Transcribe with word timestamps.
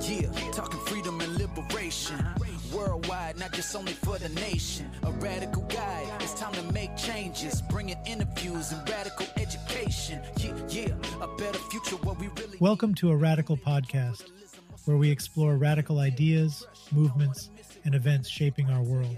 Yeah, 0.00 0.30
talking 0.52 0.78
freedom 0.86 1.20
and 1.20 1.34
liberation. 1.38 2.24
Worldwide, 2.72 3.36
not 3.36 3.52
just 3.52 3.74
only 3.74 3.92
for 3.92 4.16
the 4.16 4.28
nation. 4.28 4.88
A 5.02 5.10
radical 5.10 5.66
it's 6.20 6.34
time 6.34 6.52
to 6.52 6.62
make 6.72 6.96
changes. 6.96 7.62
Bringing 7.62 7.96
interviews 8.06 8.70
and 8.70 8.88
radical 8.88 9.26
education. 9.36 10.20
Yeah, 10.38 10.54
yeah, 10.68 10.94
a 11.20 11.26
better 11.36 11.58
future 11.70 11.96
we 11.96 12.28
really. 12.28 12.58
Welcome 12.60 12.94
to 12.96 13.10
a 13.10 13.16
Radical 13.16 13.56
Podcast, 13.56 14.30
where 14.84 14.96
we 14.96 15.10
explore 15.10 15.56
radical 15.56 15.98
ideas, 15.98 16.64
movements, 16.92 17.50
and 17.84 17.94
events 17.94 18.28
shaping 18.28 18.70
our 18.70 18.82
world. 18.82 19.16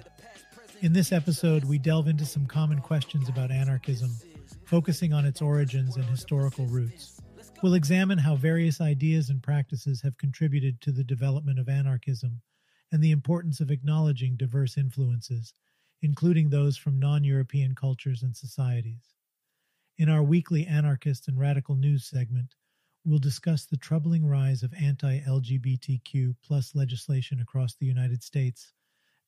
In 0.81 0.95
this 0.95 1.12
episode, 1.12 1.65
we 1.65 1.79
delve 1.79 2.09
into 2.09 2.25
some 2.25 2.47
common 2.47 2.81
questions 2.81 3.29
about 3.29 3.51
anarchism, 3.51 4.11
focusing 4.65 5.12
on 5.12 5.27
its 5.27 5.43
origins 5.43 5.97
and 5.97 6.07
historical 6.07 6.65
roots. 6.67 7.20
We'll 7.63 7.75
examine 7.75 8.19
how 8.19 8.37
various 8.37 8.81
ideas 8.81 9.29
and 9.29 9.43
practices 9.43 10.01
have 10.03 10.17
contributed 10.17 10.81
to 10.81 10.93
the 10.93 11.05
development 11.05 11.59
of 11.59 11.69
anarchism 11.69 12.41
and 12.91 13.03
the 13.03 13.11
importance 13.11 13.61
of 13.61 13.71
acknowledging 13.71 14.37
diverse 14.37 14.79
influences, 14.79 15.53
including 16.01 16.49
those 16.49 16.77
from 16.77 16.99
non 16.99 17.23
European 17.23 17.75
cultures 17.75 18.23
and 18.23 18.35
societies. 18.35 19.15
In 19.99 20.09
our 20.09 20.23
weekly 20.23 20.67
anarchist 20.67 21.29
and 21.29 21.39
radical 21.39 21.77
news 21.77 22.07
segment, 22.07 22.54
we'll 23.04 23.18
discuss 23.18 23.67
the 23.67 23.77
troubling 23.77 24.27
rise 24.27 24.63
of 24.63 24.73
anti 24.75 25.21
LGBTQ 25.21 26.35
legislation 26.75 27.40
across 27.40 27.75
the 27.75 27.87
United 27.87 28.23
States 28.23 28.73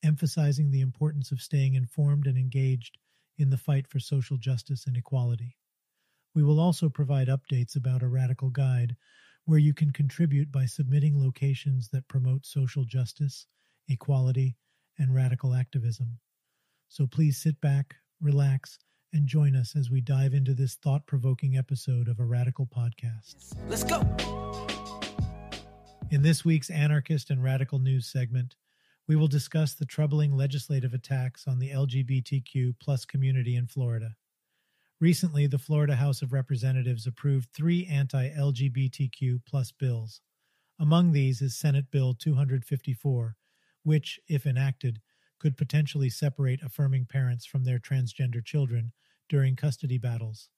emphasizing 0.03 0.71
the 0.71 0.81
importance 0.81 1.31
of 1.31 1.41
staying 1.41 1.75
informed 1.75 2.27
and 2.27 2.37
engaged 2.37 2.99
in 3.39 3.51
the 3.51 3.59
fight 3.59 3.87
for 3.87 4.01
social 4.01 4.37
justice 4.37 4.87
and 4.87 4.97
equality. 4.97 5.57
We 6.35 6.43
will 6.43 6.61
also 6.61 6.89
provide 6.89 7.29
updates 7.29 7.77
about 7.77 8.03
a 8.03 8.09
radical 8.09 8.49
guide 8.49 8.97
where 9.45 9.59
you 9.59 9.75
can 9.75 9.91
contribute 9.91 10.51
by 10.51 10.65
submitting 10.65 11.23
locations 11.23 11.89
that 11.89 12.09
promote 12.09 12.47
social 12.47 12.85
justice, 12.85 13.47
equality, 13.89 14.57
and 14.99 15.15
radical 15.15 15.55
activism. 15.55 16.19
So 16.89 17.07
please 17.07 17.37
sit 17.37 17.61
back, 17.61 17.97
relax, 18.21 18.79
and 19.13 19.27
join 19.27 19.55
us 19.55 19.77
as 19.77 19.91
we 19.91 20.01
dive 20.01 20.33
into 20.33 20.55
this 20.55 20.77
thought 20.77 21.07
provoking 21.07 21.57
episode 21.57 22.09
of 22.09 22.19
a 22.19 22.25
Radical 22.25 22.67
Podcast. 22.67 23.55
Let's 23.69 23.85
go! 23.85 24.01
In 26.11 26.23
this 26.23 26.45
week's 26.45 26.71
Anarchist 26.71 27.31
and 27.31 27.43
Radical 27.43 27.79
News 27.79 28.07
segment, 28.07 28.57
we 29.07 29.17
will 29.17 29.29
discuss 29.29 29.75
the 29.75 29.85
troubling 29.85 30.35
legislative 30.35 30.95
attacks 30.95 31.47
on 31.47 31.59
the 31.59 31.71
LGBTQ 31.71 32.75
plus 32.81 33.05
community 33.05 33.57
in 33.57 33.67
Florida. 33.67 34.15
Recently, 35.03 35.49
the 35.49 35.59
Florida 35.59 35.97
House 35.97 36.23
of 36.23 36.33
Representatives 36.33 37.09
approved 37.09 37.49
three 37.53 37.87
anti 37.87 38.31
LGBTQ 38.31 39.41
plus 39.45 39.73
bills. 39.73 40.21
Among 40.79 41.11
these 41.11 41.43
is 41.43 41.59
Senate 41.59 41.91
Bill 41.91 42.15
254, 42.15 43.35
which, 43.83 44.21
if 44.29 44.47
enacted, 44.47 45.01
could 45.41 45.57
potentially 45.57 46.09
separate 46.09 46.63
affirming 46.63 47.07
parents 47.07 47.45
from 47.45 47.65
their 47.65 47.81
transgender 47.81 48.45
children 48.45 48.93
during 49.29 49.57
custody 49.57 49.99
battles. 49.99 50.51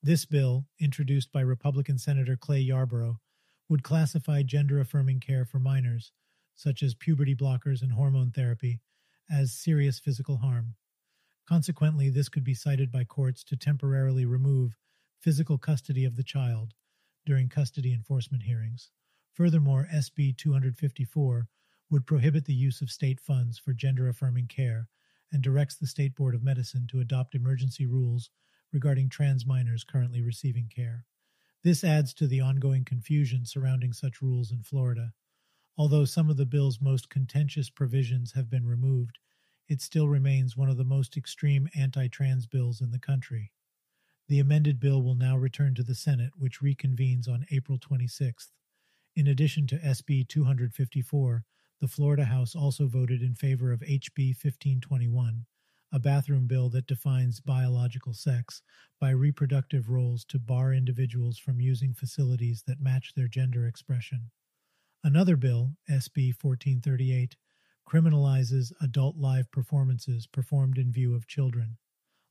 This 0.00 0.26
bill, 0.26 0.66
introduced 0.78 1.32
by 1.32 1.40
Republican 1.40 1.98
Senator 1.98 2.36
Clay 2.36 2.60
Yarborough, 2.60 3.18
would 3.68 3.82
classify 3.82 4.44
gender 4.44 4.78
affirming 4.78 5.18
care 5.18 5.44
for 5.44 5.58
minors 5.58 6.12
such 6.54 6.84
as 6.84 6.94
puberty 6.94 7.34
blockers 7.34 7.82
and 7.82 7.90
hormone 7.90 8.30
therapy, 8.30 8.80
as 9.28 9.52
serious 9.52 9.98
physical 9.98 10.36
harm. 10.36 10.76
Consequently, 11.46 12.08
this 12.08 12.28
could 12.28 12.44
be 12.44 12.54
cited 12.54 12.92
by 12.92 13.04
courts 13.04 13.42
to 13.44 13.56
temporarily 13.56 14.24
remove 14.24 14.76
physical 15.18 15.58
custody 15.58 16.04
of 16.04 16.16
the 16.16 16.22
child 16.22 16.74
during 17.26 17.48
custody 17.48 17.92
enforcement 17.92 18.42
hearings. 18.44 18.90
Furthermore, 19.32 19.88
SB 19.92 20.36
254 20.36 21.48
would 21.90 22.06
prohibit 22.06 22.44
the 22.44 22.54
use 22.54 22.80
of 22.80 22.90
state 22.90 23.20
funds 23.20 23.58
for 23.58 23.72
gender 23.72 24.08
affirming 24.08 24.46
care 24.46 24.88
and 25.32 25.42
directs 25.42 25.76
the 25.76 25.86
State 25.86 26.14
Board 26.14 26.34
of 26.34 26.42
Medicine 26.42 26.86
to 26.88 27.00
adopt 27.00 27.34
emergency 27.34 27.86
rules 27.86 28.30
regarding 28.72 29.08
trans 29.08 29.46
minors 29.46 29.84
currently 29.84 30.22
receiving 30.22 30.68
care. 30.68 31.06
This 31.62 31.84
adds 31.84 32.12
to 32.14 32.26
the 32.26 32.40
ongoing 32.40 32.84
confusion 32.84 33.46
surrounding 33.46 33.92
such 33.92 34.20
rules 34.20 34.50
in 34.50 34.62
Florida. 34.62 35.12
Although 35.76 36.04
some 36.04 36.28
of 36.28 36.36
the 36.36 36.46
bill's 36.46 36.80
most 36.80 37.08
contentious 37.08 37.70
provisions 37.70 38.32
have 38.32 38.50
been 38.50 38.66
removed, 38.66 39.18
it 39.72 39.80
still 39.80 40.06
remains 40.06 40.54
one 40.54 40.68
of 40.68 40.76
the 40.76 40.84
most 40.84 41.16
extreme 41.16 41.66
anti 41.74 42.06
trans 42.06 42.46
bills 42.46 42.82
in 42.82 42.90
the 42.90 42.98
country. 42.98 43.52
The 44.28 44.38
amended 44.38 44.78
bill 44.78 45.00
will 45.00 45.14
now 45.14 45.38
return 45.38 45.74
to 45.76 45.82
the 45.82 45.94
Senate, 45.94 46.32
which 46.36 46.60
reconvenes 46.60 47.26
on 47.26 47.46
April 47.50 47.78
26th. 47.78 48.50
In 49.16 49.26
addition 49.26 49.66
to 49.68 49.78
SB 49.78 50.28
254, 50.28 51.44
the 51.80 51.88
Florida 51.88 52.26
House 52.26 52.54
also 52.54 52.86
voted 52.86 53.22
in 53.22 53.34
favor 53.34 53.72
of 53.72 53.80
HB 53.80 54.36
1521, 54.36 55.46
a 55.90 55.98
bathroom 55.98 56.46
bill 56.46 56.68
that 56.68 56.86
defines 56.86 57.40
biological 57.40 58.12
sex 58.12 58.60
by 59.00 59.08
reproductive 59.08 59.88
roles 59.88 60.22
to 60.26 60.38
bar 60.38 60.74
individuals 60.74 61.38
from 61.38 61.62
using 61.62 61.94
facilities 61.94 62.62
that 62.66 62.82
match 62.82 63.14
their 63.16 63.26
gender 63.26 63.66
expression. 63.66 64.30
Another 65.02 65.36
bill, 65.36 65.72
SB 65.90 66.34
1438, 66.42 67.36
criminalizes 67.88 68.72
adult 68.80 69.16
live 69.16 69.50
performances 69.50 70.26
performed 70.26 70.78
in 70.78 70.92
view 70.92 71.14
of 71.14 71.26
children. 71.26 71.76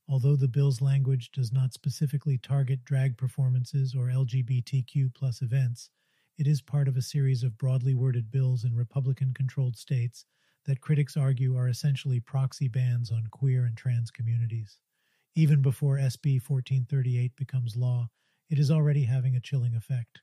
Although 0.08 0.36
the 0.36 0.48
bill's 0.48 0.80
language 0.80 1.30
does 1.32 1.52
not 1.52 1.72
specifically 1.72 2.36
target 2.36 2.84
drag 2.84 3.16
performances 3.16 3.94
or 3.94 4.08
LGBTQ 4.08 5.14
plus 5.14 5.40
events, 5.42 5.90
it 6.38 6.46
is 6.46 6.60
part 6.60 6.88
of 6.88 6.96
a 6.96 7.02
series 7.02 7.42
of 7.42 7.58
broadly 7.58 7.94
worded 7.94 8.30
bills 8.30 8.64
in 8.64 8.74
Republican 8.74 9.32
controlled 9.32 9.76
states 9.76 10.24
that 10.64 10.80
critics 10.80 11.16
argue 11.16 11.56
are 11.56 11.68
essentially 11.68 12.20
proxy 12.20 12.68
bans 12.68 13.10
on 13.10 13.26
queer 13.30 13.64
and 13.64 13.76
trans 13.76 14.10
communities. 14.10 14.78
Even 15.34 15.62
before 15.62 15.96
SB 15.96 16.40
1438 16.46 17.36
becomes 17.36 17.76
law, 17.76 18.08
it 18.50 18.58
is 18.58 18.70
already 18.70 19.04
having 19.04 19.34
a 19.34 19.40
chilling 19.40 19.74
effect. 19.74 20.20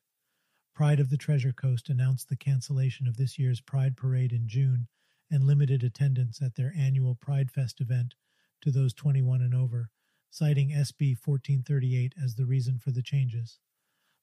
Pride 0.76 1.00
of 1.00 1.10
the 1.10 1.18
Treasure 1.18 1.52
Coast 1.52 1.90
announced 1.90 2.30
the 2.30 2.36
cancellation 2.36 3.08
of 3.08 3.18
this 3.18 3.40
year's 3.40 3.60
Pride 3.60 3.98
Parade 3.98 4.32
in 4.32 4.48
June 4.48 4.88
and 5.32 5.44
limited 5.44 5.84
attendance 5.84 6.42
at 6.42 6.56
their 6.56 6.74
annual 6.78 7.16
Pride 7.16 7.52
Fest 7.52 7.82
event 7.82 8.16
to 8.62 8.72
those 8.72 8.94
21 8.94 9.42
and 9.42 9.54
over, 9.54 9.90
citing 10.30 10.70
SB 10.70 11.16
1438 11.24 12.14
as 12.22 12.36
the 12.36 12.46
reason 12.46 12.80
for 12.80 12.92
the 12.92 13.02
changes. 13.02 13.60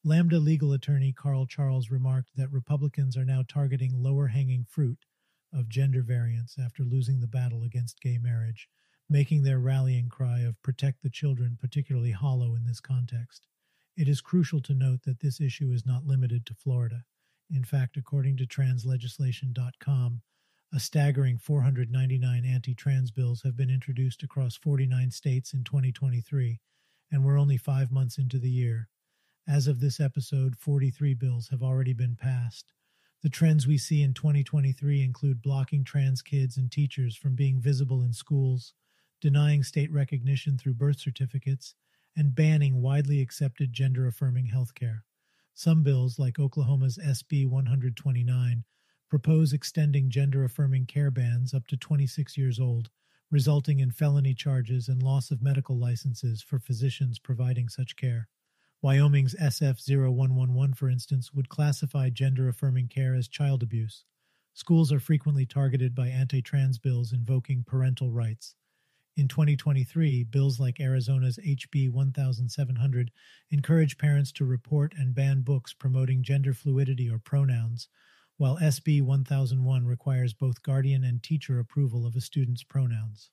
Lambda 0.04 0.38
legal 0.38 0.72
attorney 0.72 1.12
Carl 1.12 1.46
Charles 1.46 1.90
remarked 1.90 2.30
that 2.36 2.52
Republicans 2.52 3.16
are 3.16 3.24
now 3.24 3.42
targeting 3.46 4.02
lower 4.02 4.28
hanging 4.28 4.64
fruit 4.68 4.98
of 5.52 5.68
gender 5.68 6.02
variance 6.02 6.56
after 6.58 6.84
losing 6.84 7.20
the 7.20 7.26
battle 7.26 7.62
against 7.62 8.00
gay 8.00 8.18
marriage, 8.18 8.68
making 9.08 9.42
their 9.42 9.58
rallying 9.58 10.08
cry 10.08 10.40
of 10.40 10.60
protect 10.62 11.02
the 11.02 11.10
children 11.10 11.56
particularly 11.60 12.12
hollow 12.12 12.54
in 12.54 12.64
this 12.64 12.80
context. 12.80 13.46
It 13.96 14.08
is 14.08 14.20
crucial 14.20 14.60
to 14.62 14.74
note 14.74 15.02
that 15.04 15.20
this 15.20 15.40
issue 15.40 15.72
is 15.72 15.86
not 15.86 16.04
limited 16.04 16.44
to 16.46 16.54
Florida. 16.54 17.04
In 17.50 17.64
fact, 17.64 17.96
according 17.96 18.36
to 18.36 18.46
translegislation.com, 18.46 20.20
a 20.72 20.80
staggering 20.80 21.38
499 21.38 22.44
anti 22.44 22.74
trans 22.74 23.10
bills 23.10 23.42
have 23.42 23.56
been 23.56 23.70
introduced 23.70 24.22
across 24.22 24.56
49 24.56 25.10
states 25.10 25.54
in 25.54 25.62
2023, 25.64 26.60
and 27.10 27.24
we're 27.24 27.38
only 27.38 27.56
five 27.56 27.92
months 27.92 28.18
into 28.18 28.38
the 28.38 28.50
year. 28.50 28.88
As 29.48 29.68
of 29.68 29.78
this 29.78 30.00
episode, 30.00 30.56
43 30.56 31.14
bills 31.14 31.48
have 31.50 31.62
already 31.62 31.92
been 31.92 32.16
passed. 32.16 32.72
The 33.22 33.30
trends 33.30 33.66
we 33.66 33.78
see 33.78 34.02
in 34.02 34.12
2023 34.12 35.02
include 35.02 35.40
blocking 35.40 35.84
trans 35.84 36.20
kids 36.20 36.56
and 36.56 36.70
teachers 36.70 37.16
from 37.16 37.34
being 37.34 37.60
visible 37.60 38.02
in 38.02 38.12
schools, 38.12 38.74
denying 39.20 39.62
state 39.62 39.90
recognition 39.92 40.58
through 40.58 40.74
birth 40.74 40.98
certificates, 40.98 41.74
and 42.16 42.34
banning 42.34 42.82
widely 42.82 43.20
accepted 43.20 43.72
gender 43.72 44.06
affirming 44.06 44.50
healthcare. 44.52 45.00
Some 45.54 45.82
bills, 45.82 46.18
like 46.18 46.38
Oklahoma's 46.38 46.98
SB 46.98 47.48
129, 47.48 48.64
propose 49.08 49.52
extending 49.52 50.10
gender 50.10 50.44
affirming 50.44 50.86
care 50.86 51.10
bans 51.10 51.54
up 51.54 51.66
to 51.68 51.76
26 51.76 52.36
years 52.36 52.58
old, 52.58 52.90
resulting 53.30 53.80
in 53.80 53.90
felony 53.90 54.34
charges 54.34 54.88
and 54.88 55.02
loss 55.02 55.30
of 55.30 55.42
medical 55.42 55.78
licenses 55.78 56.42
for 56.42 56.58
physicians 56.58 57.18
providing 57.18 57.68
such 57.68 57.96
care. 57.96 58.28
Wyoming's 58.82 59.34
SF 59.34 59.80
0111, 59.88 60.74
for 60.74 60.88
instance, 60.88 61.32
would 61.32 61.48
classify 61.48 62.10
gender 62.10 62.48
affirming 62.48 62.88
care 62.88 63.14
as 63.14 63.28
child 63.28 63.62
abuse. 63.62 64.04
Schools 64.52 64.92
are 64.92 65.00
frequently 65.00 65.44
targeted 65.44 65.94
by 65.94 66.08
anti 66.08 66.40
trans 66.40 66.78
bills 66.78 67.12
invoking 67.12 67.64
parental 67.66 68.10
rights. 68.10 68.54
In 69.16 69.28
2023, 69.28 70.24
bills 70.24 70.60
like 70.60 70.78
Arizona's 70.78 71.38
HB 71.38 71.90
1700 71.90 73.10
encourage 73.50 73.96
parents 73.96 74.30
to 74.32 74.44
report 74.44 74.94
and 74.96 75.14
ban 75.14 75.40
books 75.40 75.72
promoting 75.72 76.22
gender 76.22 76.52
fluidity 76.52 77.08
or 77.08 77.18
pronouns, 77.18 77.88
while 78.38 78.58
SB 78.58 79.02
1001 79.02 79.86
requires 79.86 80.34
both 80.34 80.62
guardian 80.62 81.04
and 81.04 81.22
teacher 81.22 81.58
approval 81.58 82.06
of 82.06 82.14
a 82.16 82.20
student's 82.20 82.62
pronouns. 82.62 83.30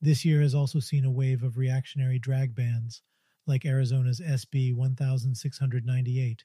This 0.00 0.24
year 0.24 0.40
has 0.40 0.54
also 0.54 0.80
seen 0.80 1.04
a 1.04 1.10
wave 1.10 1.42
of 1.42 1.56
reactionary 1.56 2.18
drag 2.18 2.54
bans, 2.54 3.02
like 3.46 3.64
Arizona's 3.64 4.20
SB 4.20 4.74
1698, 4.74 6.44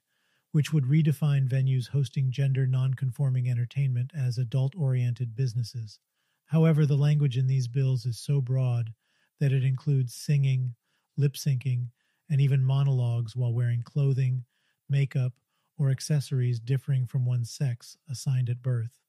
which 0.51 0.71
would 0.71 0.85
redefine 0.85 1.47
venues 1.47 1.89
hosting 1.89 2.31
gender 2.31 2.67
nonconforming 2.67 3.49
entertainment 3.49 4.11
as 4.15 4.37
adult 4.37 4.75
oriented 4.75 5.35
businesses. 5.35 5.99
However, 6.45 6.85
the 6.85 6.95
language 6.95 7.37
in 7.37 7.47
these 7.47 7.67
bills 7.67 8.05
is 8.05 8.19
so 8.19 8.41
broad 8.41 8.93
that 9.39 9.51
it 9.51 9.63
includes 9.63 10.13
singing, 10.13 10.75
lip 11.17 11.33
syncing, 11.33 11.87
and 12.29 12.39
even 12.39 12.63
monologues 12.63 13.35
while 13.35 13.53
wearing 13.53 13.81
clothing, 13.81 14.45
makeup, 14.89 15.33
or 15.79 15.89
accessories 15.89 16.59
differing 16.59 17.07
from 17.07 17.25
one's 17.25 17.49
sex 17.49 17.97
assigned 18.09 18.49
at 18.49 18.61
birth. 18.61 18.99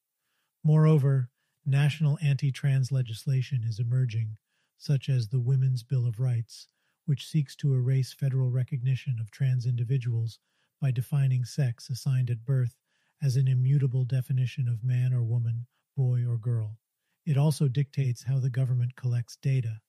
Moreover, 0.62 1.28
national 1.66 2.18
anti 2.22 2.52
trans 2.52 2.92
legislation 2.92 3.64
is 3.64 3.80
emerging, 3.80 4.36
such 4.78 5.08
as 5.08 5.28
the 5.28 5.40
Women's 5.40 5.82
Bill 5.82 6.06
of 6.06 6.20
Rights, 6.20 6.68
which 7.06 7.26
seeks 7.26 7.56
to 7.56 7.74
erase 7.74 8.12
federal 8.12 8.50
recognition 8.50 9.18
of 9.20 9.30
trans 9.32 9.66
individuals 9.66 10.38
by 10.80 10.92
defining 10.92 11.44
sex 11.44 11.90
assigned 11.90 12.30
at 12.30 12.44
birth 12.44 12.76
as 13.20 13.36
an 13.36 13.48
immutable 13.48 14.04
definition 14.04 14.68
of 14.68 14.84
man 14.84 15.12
or 15.12 15.24
woman, 15.24 15.66
boy 15.96 16.24
or 16.26 16.38
girl. 16.38 16.78
It 17.26 17.36
also 17.36 17.68
dictates 17.68 18.22
how 18.24 18.38
the 18.38 18.48
government 18.48 18.96
collects 18.96 19.36
data. 19.36 19.80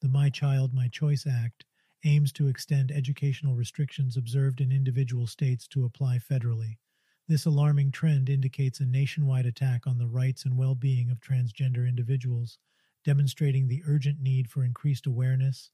The 0.00 0.08
My 0.08 0.30
Child, 0.30 0.72
My 0.72 0.88
Choice 0.88 1.26
Act 1.26 1.64
aims 2.04 2.32
to 2.32 2.48
extend 2.48 2.92
educational 2.92 3.54
restrictions 3.54 4.16
observed 4.16 4.60
in 4.60 4.70
individual 4.70 5.26
states 5.26 5.66
to 5.68 5.84
apply 5.84 6.18
federally. 6.18 6.78
This 7.26 7.44
alarming 7.44 7.90
trend 7.90 8.28
indicates 8.28 8.80
a 8.80 8.86
nationwide 8.86 9.46
attack 9.46 9.86
on 9.86 9.98
the 9.98 10.06
rights 10.06 10.44
and 10.44 10.56
well 10.56 10.74
being 10.74 11.10
of 11.10 11.20
transgender 11.20 11.88
individuals, 11.88 12.58
demonstrating 13.04 13.68
the 13.68 13.82
urgent 13.86 14.20
need 14.20 14.48
for 14.48 14.64
increased 14.64 15.06
awareness, 15.06 15.70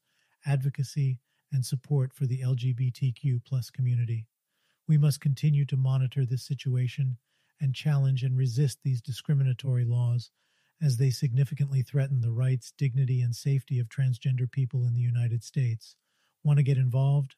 advocacy, 0.47 1.19
and 1.53 1.65
support 1.65 2.12
for 2.12 2.26
the 2.26 2.41
LGBTQ 2.41 3.41
community. 3.73 4.26
We 4.88 4.99
must 4.99 5.21
continue 5.21 5.65
to 5.67 5.76
monitor 5.76 6.26
this 6.26 6.43
situation 6.43 7.19
and 7.61 7.75
challenge 7.75 8.23
and 8.23 8.37
resist 8.37 8.81
these 8.82 9.00
discriminatory 9.00 9.85
laws 9.85 10.31
as 10.82 10.97
they 10.97 11.11
significantly 11.11 11.82
threaten 11.82 12.21
the 12.21 12.32
rights, 12.32 12.73
dignity, 12.76 13.23
and 13.23 13.35
safety 13.35 13.79
of 13.79 13.88
transgender 13.88 14.50
people 14.50 14.85
in 14.85 14.94
the 14.94 15.00
United 15.00 15.44
States. 15.44 15.97
Want 16.44 16.58
to 16.58 16.62
get 16.62 16.76
involved? 16.76 17.37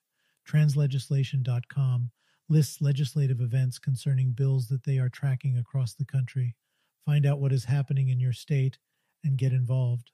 Translegislation.com 0.49 2.11
lists 2.49 2.81
legislative 2.81 3.41
events 3.41 3.79
concerning 3.79 4.33
bills 4.33 4.69
that 4.69 4.85
they 4.85 4.99
are 4.99 5.09
tracking 5.09 5.57
across 5.57 5.95
the 5.95 6.05
country. 6.05 6.57
Find 7.05 7.25
out 7.25 7.41
what 7.41 7.53
is 7.53 7.65
happening 7.65 8.09
in 8.09 8.21
your 8.21 8.33
state 8.33 8.79
and 9.25 9.39
get 9.39 9.53
involved. 9.53 10.11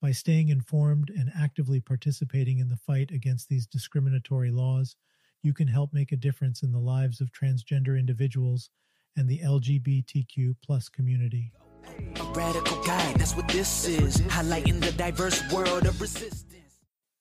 By 0.00 0.12
staying 0.12 0.50
informed 0.50 1.10
and 1.10 1.30
actively 1.34 1.80
participating 1.80 2.58
in 2.58 2.68
the 2.68 2.76
fight 2.76 3.10
against 3.10 3.48
these 3.48 3.66
discriminatory 3.66 4.50
laws, 4.50 4.96
you 5.42 5.54
can 5.54 5.68
help 5.68 5.94
make 5.94 6.12
a 6.12 6.16
difference 6.16 6.62
in 6.62 6.72
the 6.72 6.78
lives 6.78 7.20
of 7.20 7.32
transgender 7.32 7.98
individuals 7.98 8.68
and 9.16 9.28
the 9.28 9.38
LGBTQ 9.40 10.56
plus 10.62 10.88
community. 10.90 11.52
A 11.86 12.24
radical 12.34 12.82
guide, 12.84 13.16
that's 13.16 13.36
what 13.36 13.48
this 13.48 13.86
is, 13.86 14.18
highlighting 14.22 14.80
the 14.80 14.92
diverse 14.92 15.42
world 15.52 15.86
of 15.86 16.00
resistance. 16.00 16.53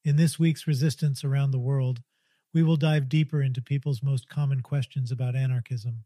In 0.06 0.18
this 0.18 0.38
week's 0.38 0.68
Resistance 0.68 1.24
Around 1.24 1.52
the 1.52 1.60
World, 1.60 2.02
we 2.54 2.62
will 2.62 2.76
dive 2.76 3.08
deeper 3.08 3.42
into 3.42 3.62
people's 3.62 4.04
most 4.04 4.28
common 4.28 4.60
questions 4.60 5.14
about 5.14 5.34
anarchism. 5.34 6.04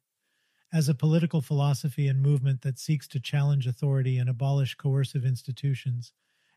As 0.72 0.88
a 0.88 0.94
political 0.94 1.42
philosophy 1.42 2.08
and 2.08 2.22
movement 2.22 2.62
that 2.62 2.78
seeks 2.78 3.08
to 3.08 3.20
challenge 3.20 3.66
authority 3.66 4.20
and 4.20 4.30
abolish 4.30 4.76
coercive 4.76 5.26
institutions, 5.26 6.14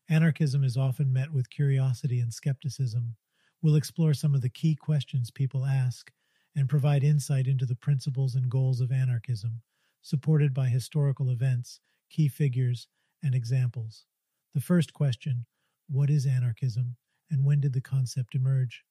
anarchism 0.07 0.63
is 0.63 0.77
often 0.77 1.15
met 1.15 1.33
with 1.33 1.49
curiosity 1.49 2.21
and 2.21 2.35
skepticism. 2.35 3.17
We'll 3.63 3.77
explore 3.77 4.13
some 4.13 4.35
of 4.35 4.43
the 4.43 4.51
key 4.51 4.75
questions 4.75 5.31
people 5.31 5.65
ask 5.65 6.13
and 6.55 6.69
provide 6.69 7.03
insight 7.03 7.47
into 7.47 7.65
the 7.65 7.75
principles 7.75 8.35
and 8.35 8.51
goals 8.51 8.83
of 8.83 8.93
anarchism, 8.93 9.63
supported 10.03 10.53
by 10.53 10.69
historical 10.69 11.31
events, 11.31 11.81
key 12.11 12.29
figures, 12.29 12.87
and 13.23 13.35
examples. 13.35 14.05
The 14.53 14.61
first 14.61 14.93
question 14.93 15.47
What 15.89 16.11
is 16.11 16.27
anarchism, 16.27 16.97
and 17.31 17.45
when 17.45 17.61
did 17.61 17.73
the 17.73 17.81
concept 17.81 18.35
emerge? 18.35 18.85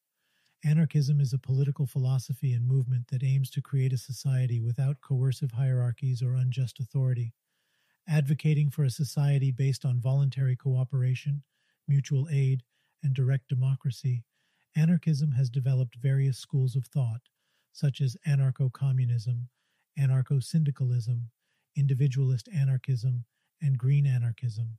Anarchism 0.64 1.22
is 1.22 1.32
a 1.32 1.40
political 1.40 1.86
philosophy 1.86 2.54
and 2.54 2.68
movement 2.68 3.08
that 3.08 3.24
aims 3.24 3.50
to 3.52 3.62
create 3.62 3.94
a 3.94 3.98
society 3.98 4.60
without 4.60 5.02
coercive 5.02 5.52
hierarchies 5.52 6.22
or 6.22 6.34
unjust 6.34 6.80
authority. 6.80 7.34
Advocating 8.08 8.70
for 8.70 8.84
a 8.84 8.90
society 8.90 9.52
based 9.52 9.86
on 9.86 10.02
voluntary 10.02 10.56
cooperation, 10.56 11.44
mutual 11.88 12.28
aid, 12.30 12.64
and 13.04 13.14
direct 13.14 13.48
democracy, 13.48 14.24
anarchism 14.76 15.32
has 15.32 15.50
developed 15.50 15.96
various 15.96 16.38
schools 16.38 16.76
of 16.76 16.86
thought, 16.88 17.22
such 17.72 18.02
as 18.02 18.18
anarcho 18.28 18.72
communism, 18.72 19.48
anarcho 19.98 20.44
syndicalism, 20.44 21.30
individualist 21.76 22.50
anarchism, 22.54 23.26
and 23.62 23.78
green 23.78 24.06
anarchism. 24.06 24.78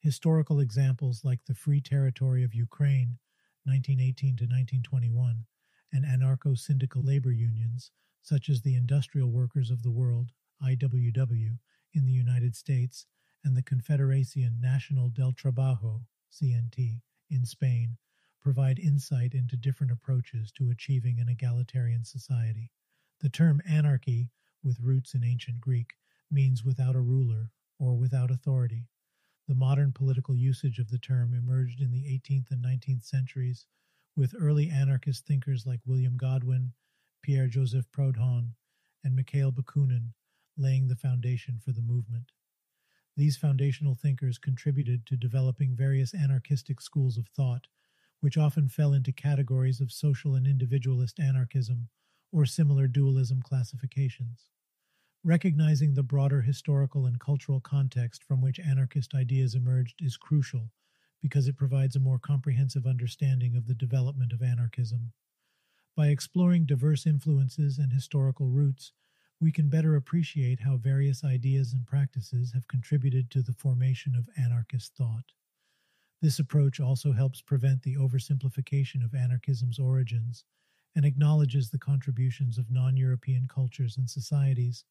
Historical 0.00 0.60
examples 0.60 1.24
like 1.24 1.44
the 1.44 1.54
Free 1.54 1.80
Territory 1.80 2.44
of 2.44 2.54
Ukraine 2.54 3.18
1918 3.64 4.36
to 4.36 4.44
1921, 4.44 5.44
and 5.92 6.04
anarcho 6.04 6.56
syndical 6.56 7.02
labor 7.02 7.32
unions, 7.32 7.90
such 8.22 8.48
as 8.48 8.62
the 8.62 8.76
Industrial 8.76 9.28
Workers 9.28 9.70
of 9.70 9.82
the 9.82 9.90
World, 9.90 10.30
IWW, 10.62 11.58
in 11.92 12.04
the 12.04 12.12
United 12.12 12.54
States, 12.54 13.06
and 13.44 13.56
the 13.56 13.62
Confederación 13.62 14.60
Nacional 14.60 15.08
del 15.08 15.32
Trabajo, 15.32 16.06
CNT, 16.30 17.00
in 17.28 17.44
Spain, 17.44 17.96
provide 18.40 18.78
insight 18.78 19.34
into 19.34 19.56
different 19.56 19.92
approaches 19.92 20.52
to 20.52 20.70
achieving 20.70 21.18
an 21.18 21.28
egalitarian 21.28 22.04
society. 22.04 22.70
The 23.20 23.28
term 23.28 23.60
anarchy, 23.68 24.30
with 24.62 24.80
roots 24.80 25.14
in 25.14 25.24
ancient 25.24 25.60
Greek, 25.60 25.94
means 26.30 26.64
without 26.64 26.94
a 26.94 27.00
ruler 27.00 27.50
or 27.78 27.96
without 27.96 28.30
authority. 28.30 28.86
The 29.48 29.54
modern 29.54 29.92
political 29.92 30.36
usage 30.36 30.78
of 30.78 30.90
the 30.90 30.98
term 30.98 31.32
emerged 31.32 31.80
in 31.80 31.90
the 31.90 32.04
18th 32.04 32.50
and 32.50 32.62
19th 32.62 33.04
centuries, 33.04 33.66
with 34.14 34.34
early 34.38 34.68
anarchist 34.68 35.24
thinkers 35.24 35.64
like 35.64 35.80
William 35.86 36.18
Godwin, 36.18 36.74
Pierre 37.22 37.46
Joseph 37.46 37.90
Proudhon, 37.90 38.52
and 39.02 39.16
Mikhail 39.16 39.50
Bakunin 39.50 40.12
laying 40.58 40.88
the 40.88 40.96
foundation 40.96 41.58
for 41.58 41.72
the 41.72 41.80
movement. 41.80 42.32
These 43.16 43.38
foundational 43.38 43.94
thinkers 43.94 44.36
contributed 44.36 45.06
to 45.06 45.16
developing 45.16 45.74
various 45.74 46.12
anarchistic 46.12 46.80
schools 46.82 47.16
of 47.16 47.28
thought, 47.28 47.68
which 48.20 48.36
often 48.36 48.68
fell 48.68 48.92
into 48.92 49.12
categories 49.12 49.80
of 49.80 49.92
social 49.92 50.34
and 50.34 50.46
individualist 50.46 51.18
anarchism 51.18 51.88
or 52.30 52.44
similar 52.44 52.86
dualism 52.86 53.40
classifications. 53.40 54.50
Recognizing 55.24 55.94
the 55.94 56.04
broader 56.04 56.42
historical 56.42 57.04
and 57.04 57.18
cultural 57.18 57.60
context 57.60 58.22
from 58.22 58.40
which 58.40 58.60
anarchist 58.60 59.14
ideas 59.14 59.56
emerged 59.56 60.00
is 60.00 60.16
crucial 60.16 60.70
because 61.20 61.48
it 61.48 61.56
provides 61.56 61.96
a 61.96 62.00
more 62.00 62.20
comprehensive 62.20 62.86
understanding 62.86 63.56
of 63.56 63.66
the 63.66 63.74
development 63.74 64.32
of 64.32 64.42
anarchism. 64.42 65.12
By 65.96 66.08
exploring 66.08 66.66
diverse 66.66 67.04
influences 67.04 67.78
and 67.78 67.92
historical 67.92 68.48
roots, 68.48 68.92
we 69.40 69.50
can 69.50 69.68
better 69.68 69.96
appreciate 69.96 70.60
how 70.60 70.76
various 70.76 71.24
ideas 71.24 71.72
and 71.72 71.84
practices 71.84 72.52
have 72.52 72.68
contributed 72.68 73.28
to 73.32 73.42
the 73.42 73.52
formation 73.52 74.14
of 74.14 74.28
anarchist 74.36 74.94
thought. 74.94 75.32
This 76.22 76.38
approach 76.38 76.78
also 76.78 77.12
helps 77.12 77.42
prevent 77.42 77.82
the 77.82 77.96
oversimplification 77.96 79.04
of 79.04 79.14
anarchism's 79.14 79.80
origins 79.80 80.44
and 80.94 81.04
acknowledges 81.04 81.70
the 81.70 81.78
contributions 81.78 82.56
of 82.56 82.70
non 82.70 82.96
European 82.96 83.48
cultures 83.48 83.96
and 83.96 84.08
societies 84.08 84.84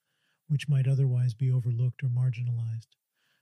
which 0.48 0.70
might 0.70 0.88
otherwise 0.88 1.34
be 1.34 1.52
overlooked 1.52 2.04
or 2.04 2.08
marginalized. 2.08 2.96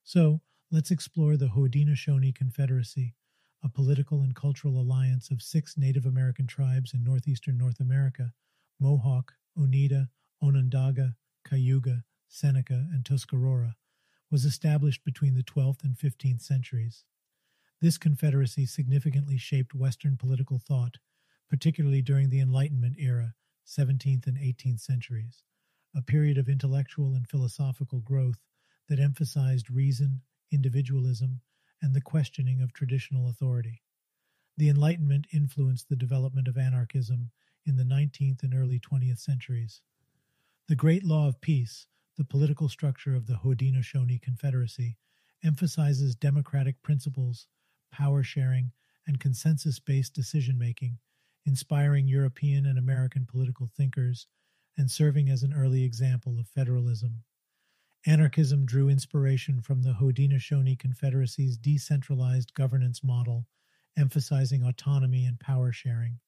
So, 0.04 0.42
let's 0.72 0.92
explore 0.92 1.38
the 1.38 1.48
Haudenosaunee 1.48 2.36
Confederacy, 2.36 3.16
a 3.64 3.70
political 3.70 4.22
and 4.22 4.36
cultural 4.36 4.80
alliance 4.80 5.32
of 5.32 5.42
six 5.42 5.78
Native 5.78 6.06
American 6.06 6.48
tribes 6.48 6.94
in 6.94 7.04
northeastern 7.04 7.58
North 7.58 7.80
America 7.80 8.34
Mohawk, 8.80 9.34
Oneida, 9.58 10.10
Onondaga, 10.42 11.16
Cayuga, 11.44 12.04
Seneca, 12.28 12.88
and 12.92 13.06
Tuscarora, 13.06 13.76
was 14.30 14.44
established 14.44 15.04
between 15.06 15.34
the 15.34 15.44
12th 15.44 15.84
and 15.84 15.96
15th 15.96 16.42
centuries. 16.42 17.06
This 17.82 17.98
confederacy 17.98 18.66
significantly 18.66 19.38
shaped 19.38 19.74
Western 19.74 20.18
political 20.18 20.60
thought, 20.60 20.98
particularly 21.50 22.02
during 22.02 22.30
the 22.30 22.42
Enlightenment 22.42 22.96
era, 23.00 23.34
17th 23.66 24.28
and 24.28 24.38
18th 24.38 24.82
centuries 24.82 25.44
a 25.96 26.02
period 26.02 26.38
of 26.38 26.50
intellectual 26.50 27.16
and 27.16 27.28
philosophical 27.28 28.00
growth 28.00 28.42
that 28.90 29.00
emphasized 29.00 29.72
reason, 29.72 30.22
individualism, 30.52 31.40
and 31.82 31.94
the 31.94 32.02
questioning 32.02 32.62
of 32.62 32.74
traditional 32.74 33.30
authority. 33.30 33.82
The 34.58 34.70
Enlightenment 34.70 35.28
influenced 35.34 35.90
the 35.90 35.96
development 35.96 36.48
of 36.48 36.58
anarchism 36.58 37.32
in 37.66 37.78
the 37.78 37.84
19th 37.84 38.44
and 38.44 38.54
early 38.54 38.80
20th 38.80 39.20
centuries. 39.20 39.82
The 40.68 40.76
Great 40.76 41.04
Law 41.04 41.28
of 41.28 41.42
Peace, 41.42 41.88
the 42.18 42.26
political 42.26 42.70
structure 42.70 43.16
of 43.16 43.28
the 43.28 43.40
Haudenosaunee 43.44 44.22
Confederacy, 44.22 44.98
emphasizes 45.44 46.16
democratic 46.16 46.82
principles, 46.82 47.48
power 47.92 48.24
sharing, 48.24 48.72
and 49.08 49.20
consensus 49.20 49.80
based 49.80 50.14
decision 50.14 50.58
making, 50.58 50.98
inspiring 51.46 52.08
European 52.08 52.66
and 52.66 52.80
American 52.80 53.26
political 53.26 53.68
thinkers 53.68 54.28
and 54.78 54.90
serving 54.90 55.30
as 55.30 55.44
an 55.44 55.54
early 55.54 55.84
example 55.84 56.40
of 56.40 56.48
federalism. 56.48 57.24
Anarchism 58.06 58.66
drew 58.66 58.88
inspiration 58.88 59.62
from 59.62 59.82
the 59.82 59.94
Haudenosaunee 59.94 60.78
Confederacy's 60.78 61.58
decentralized 61.58 62.54
governance 62.54 63.04
model, 63.04 63.48
emphasizing 63.98 64.64
autonomy 64.64 65.26
and 65.26 65.40
power 65.40 65.72
sharing. 65.72 66.20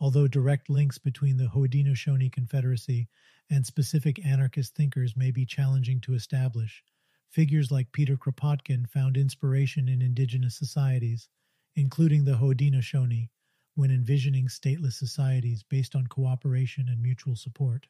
Although 0.00 0.28
direct 0.28 0.68
links 0.68 0.98
between 0.98 1.38
the 1.38 1.48
Haudenosaunee 1.48 2.30
Confederacy 2.30 3.08
and 3.50 3.64
specific 3.64 4.24
anarchist 4.24 4.74
thinkers 4.74 5.16
may 5.16 5.30
be 5.30 5.46
challenging 5.46 6.00
to 6.02 6.14
establish, 6.14 6.84
figures 7.30 7.70
like 7.70 7.92
Peter 7.92 8.16
Kropotkin 8.16 8.88
found 8.88 9.16
inspiration 9.16 9.88
in 9.88 10.02
indigenous 10.02 10.56
societies, 10.56 11.28
including 11.74 12.24
the 12.24 12.36
Haudenosaunee, 12.36 13.30
when 13.78 13.92
envisioning 13.92 14.48
stateless 14.48 14.94
societies 14.94 15.62
based 15.62 15.94
on 15.94 16.08
cooperation 16.08 16.88
and 16.88 17.00
mutual 17.00 17.36
support. 17.36 17.86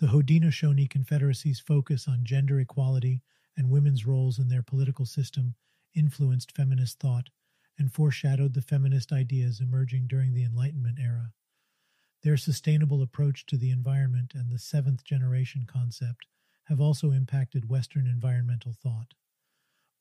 The 0.00 0.08
Haudenosaunee 0.08 0.90
Confederacy's 0.90 1.60
focus 1.60 2.08
on 2.08 2.24
gender 2.24 2.58
equality 2.58 3.22
and 3.56 3.70
women's 3.70 4.04
roles 4.04 4.40
in 4.40 4.48
their 4.48 4.64
political 4.64 5.06
system 5.06 5.54
influenced 5.94 6.50
feminist 6.50 6.98
thought 6.98 7.30
and 7.78 7.92
foreshadowed 7.92 8.54
the 8.54 8.60
feminist 8.60 9.12
ideas 9.12 9.60
emerging 9.60 10.08
during 10.08 10.34
the 10.34 10.42
Enlightenment 10.42 10.98
era. 11.00 11.30
Their 12.24 12.36
sustainable 12.36 13.00
approach 13.00 13.46
to 13.46 13.56
the 13.56 13.70
environment 13.70 14.32
and 14.34 14.50
the 14.50 14.58
seventh 14.58 15.04
generation 15.04 15.64
concept 15.64 16.26
have 16.64 16.80
also 16.80 17.12
impacted 17.12 17.70
Western 17.70 18.08
environmental 18.08 18.72
thought. 18.72 19.14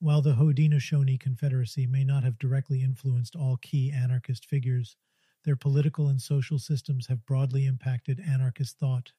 While 0.03 0.21
the 0.21 0.35
Haudenosaunee 0.35 1.17
Confederacy 1.17 1.87
may 1.87 2.03
not 2.03 2.25
have 2.25 2.37
directly 2.37 2.83
influenced 2.83 3.37
all 3.37 3.55
key 3.55 3.89
anarchist 3.89 4.45
figures, 4.45 4.97
their 5.45 5.55
political 5.55 6.09
and 6.09 6.21
social 6.21 6.59
systems 6.59 7.07
have 7.07 7.25
broadly 7.25 7.65
impacted 7.65 8.19
anarchist 8.19 8.77
thought. 8.77 9.13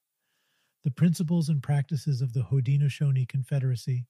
The 0.83 0.91
principles 0.91 1.49
and 1.49 1.63
practices 1.63 2.21
of 2.21 2.33
the 2.33 2.43
Haudenosaunee 2.43 3.27
Confederacy, 3.27 4.05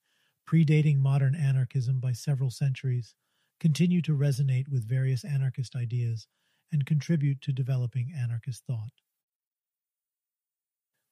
predating 0.45 0.97
modern 0.97 1.33
anarchism 1.33 2.01
by 2.01 2.11
several 2.11 2.51
centuries, 2.51 3.15
continue 3.57 4.01
to 4.01 4.17
resonate 4.17 4.67
with 4.67 4.85
various 4.85 5.23
anarchist 5.23 5.77
ideas 5.77 6.27
and 6.73 6.85
contribute 6.85 7.39
to 7.43 7.53
developing 7.53 8.11
anarchist 8.13 8.65
thought. 8.65 8.91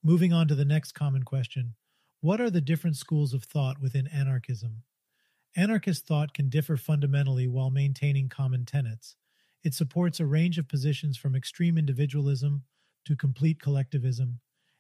Moving 0.04 0.34
on 0.34 0.50
to 0.50 0.56
the 0.56 0.66
next 0.66 0.92
common 0.92 1.24
question 1.24 1.76
What 2.20 2.42
are 2.42 2.50
the 2.50 2.60
different 2.60 2.98
schools 2.98 3.34
of 3.34 3.46
thought 3.46 3.80
within 3.80 4.08
anarchism? 4.08 4.84
Anarchist 5.56 6.08
thought 6.08 6.34
can 6.34 6.50
differ 6.50 6.78
fundamentally 6.78 7.48
while 7.48 7.70
maintaining 7.70 8.28
common 8.28 8.66
tenets. 8.66 9.16
It 9.64 9.76
supports 9.76 10.20
a 10.20 10.26
range 10.26 10.58
of 10.58 10.68
positions 10.68 11.16
from 11.16 11.36
extreme 11.36 11.78
individualism 11.78 12.64
to 13.06 13.16
complete 13.16 13.62
collectivism, 13.62 14.40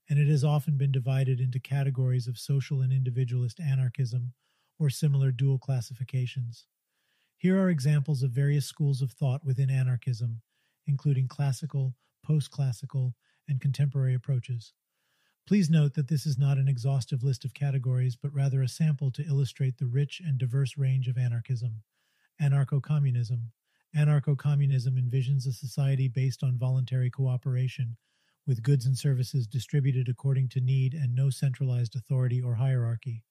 and 0.09 0.17
it 0.17 0.27
has 0.27 0.43
often 0.43 0.75
been 0.75 0.91
divided 0.91 1.39
into 1.39 1.59
categories 1.59 2.27
of 2.27 2.39
social 2.39 2.81
and 2.81 2.91
individualist 2.91 3.59
anarchism 3.59 4.33
or 4.79 4.89
similar 4.89 5.31
dual 5.31 5.59
classifications. 5.59 6.65
Here 7.37 7.59
are 7.59 7.69
examples 7.69 8.23
of 8.23 8.31
various 8.31 8.65
schools 8.65 9.01
of 9.01 9.11
thought 9.11 9.45
within 9.45 9.69
anarchism, 9.69 10.41
including 10.87 11.27
classical, 11.27 11.95
post 12.25 12.49
classical, 12.49 13.13
and 13.47 13.61
contemporary 13.61 14.15
approaches. 14.15 14.73
Please 15.45 15.69
note 15.69 15.93
that 15.95 16.07
this 16.07 16.25
is 16.25 16.37
not 16.37 16.57
an 16.57 16.69
exhaustive 16.69 17.21
list 17.21 17.43
of 17.43 17.53
categories, 17.53 18.15
but 18.15 18.33
rather 18.33 18.61
a 18.61 18.67
sample 18.67 19.11
to 19.11 19.25
illustrate 19.27 19.77
the 19.77 19.85
rich 19.85 20.21
and 20.25 20.37
diverse 20.37 20.77
range 20.77 21.09
of 21.09 21.17
anarchism. 21.17 21.83
Anarcho 22.41 22.81
communism. 22.81 23.51
Anarcho 23.95 24.37
communism 24.37 24.95
envisions 24.95 25.45
a 25.45 25.51
society 25.51 26.07
based 26.07 26.43
on 26.43 26.57
voluntary 26.57 27.09
cooperation, 27.09 27.97
with 28.47 28.63
goods 28.63 28.85
and 28.85 28.97
services 28.97 29.45
distributed 29.45 30.07
according 30.07 30.47
to 30.49 30.61
need 30.61 30.93
and 30.93 31.13
no 31.13 31.29
centralized 31.29 31.95
authority 31.95 32.41
or 32.41 32.55
hierarchy. 32.55 33.23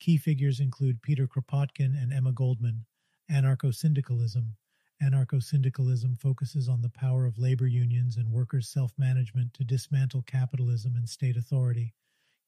Key 0.00 0.18
figures 0.18 0.60
include 0.60 1.00
Peter 1.02 1.26
Kropotkin 1.26 2.00
and 2.00 2.12
Emma 2.12 2.32
Goldman. 2.32 2.84
Anarcho 3.30 3.74
syndicalism. 3.74 4.56
Anarcho 5.02 5.42
syndicalism 5.42 6.14
focuses 6.14 6.68
on 6.68 6.80
the 6.80 6.90
power 6.90 7.26
of 7.26 7.38
labor 7.38 7.66
unions 7.66 8.16
and 8.16 8.30
workers' 8.30 8.68
self 8.68 8.92
management 8.96 9.52
to 9.54 9.64
dismantle 9.64 10.22
capitalism 10.22 10.94
and 10.96 11.08
state 11.08 11.36
authority. 11.36 11.94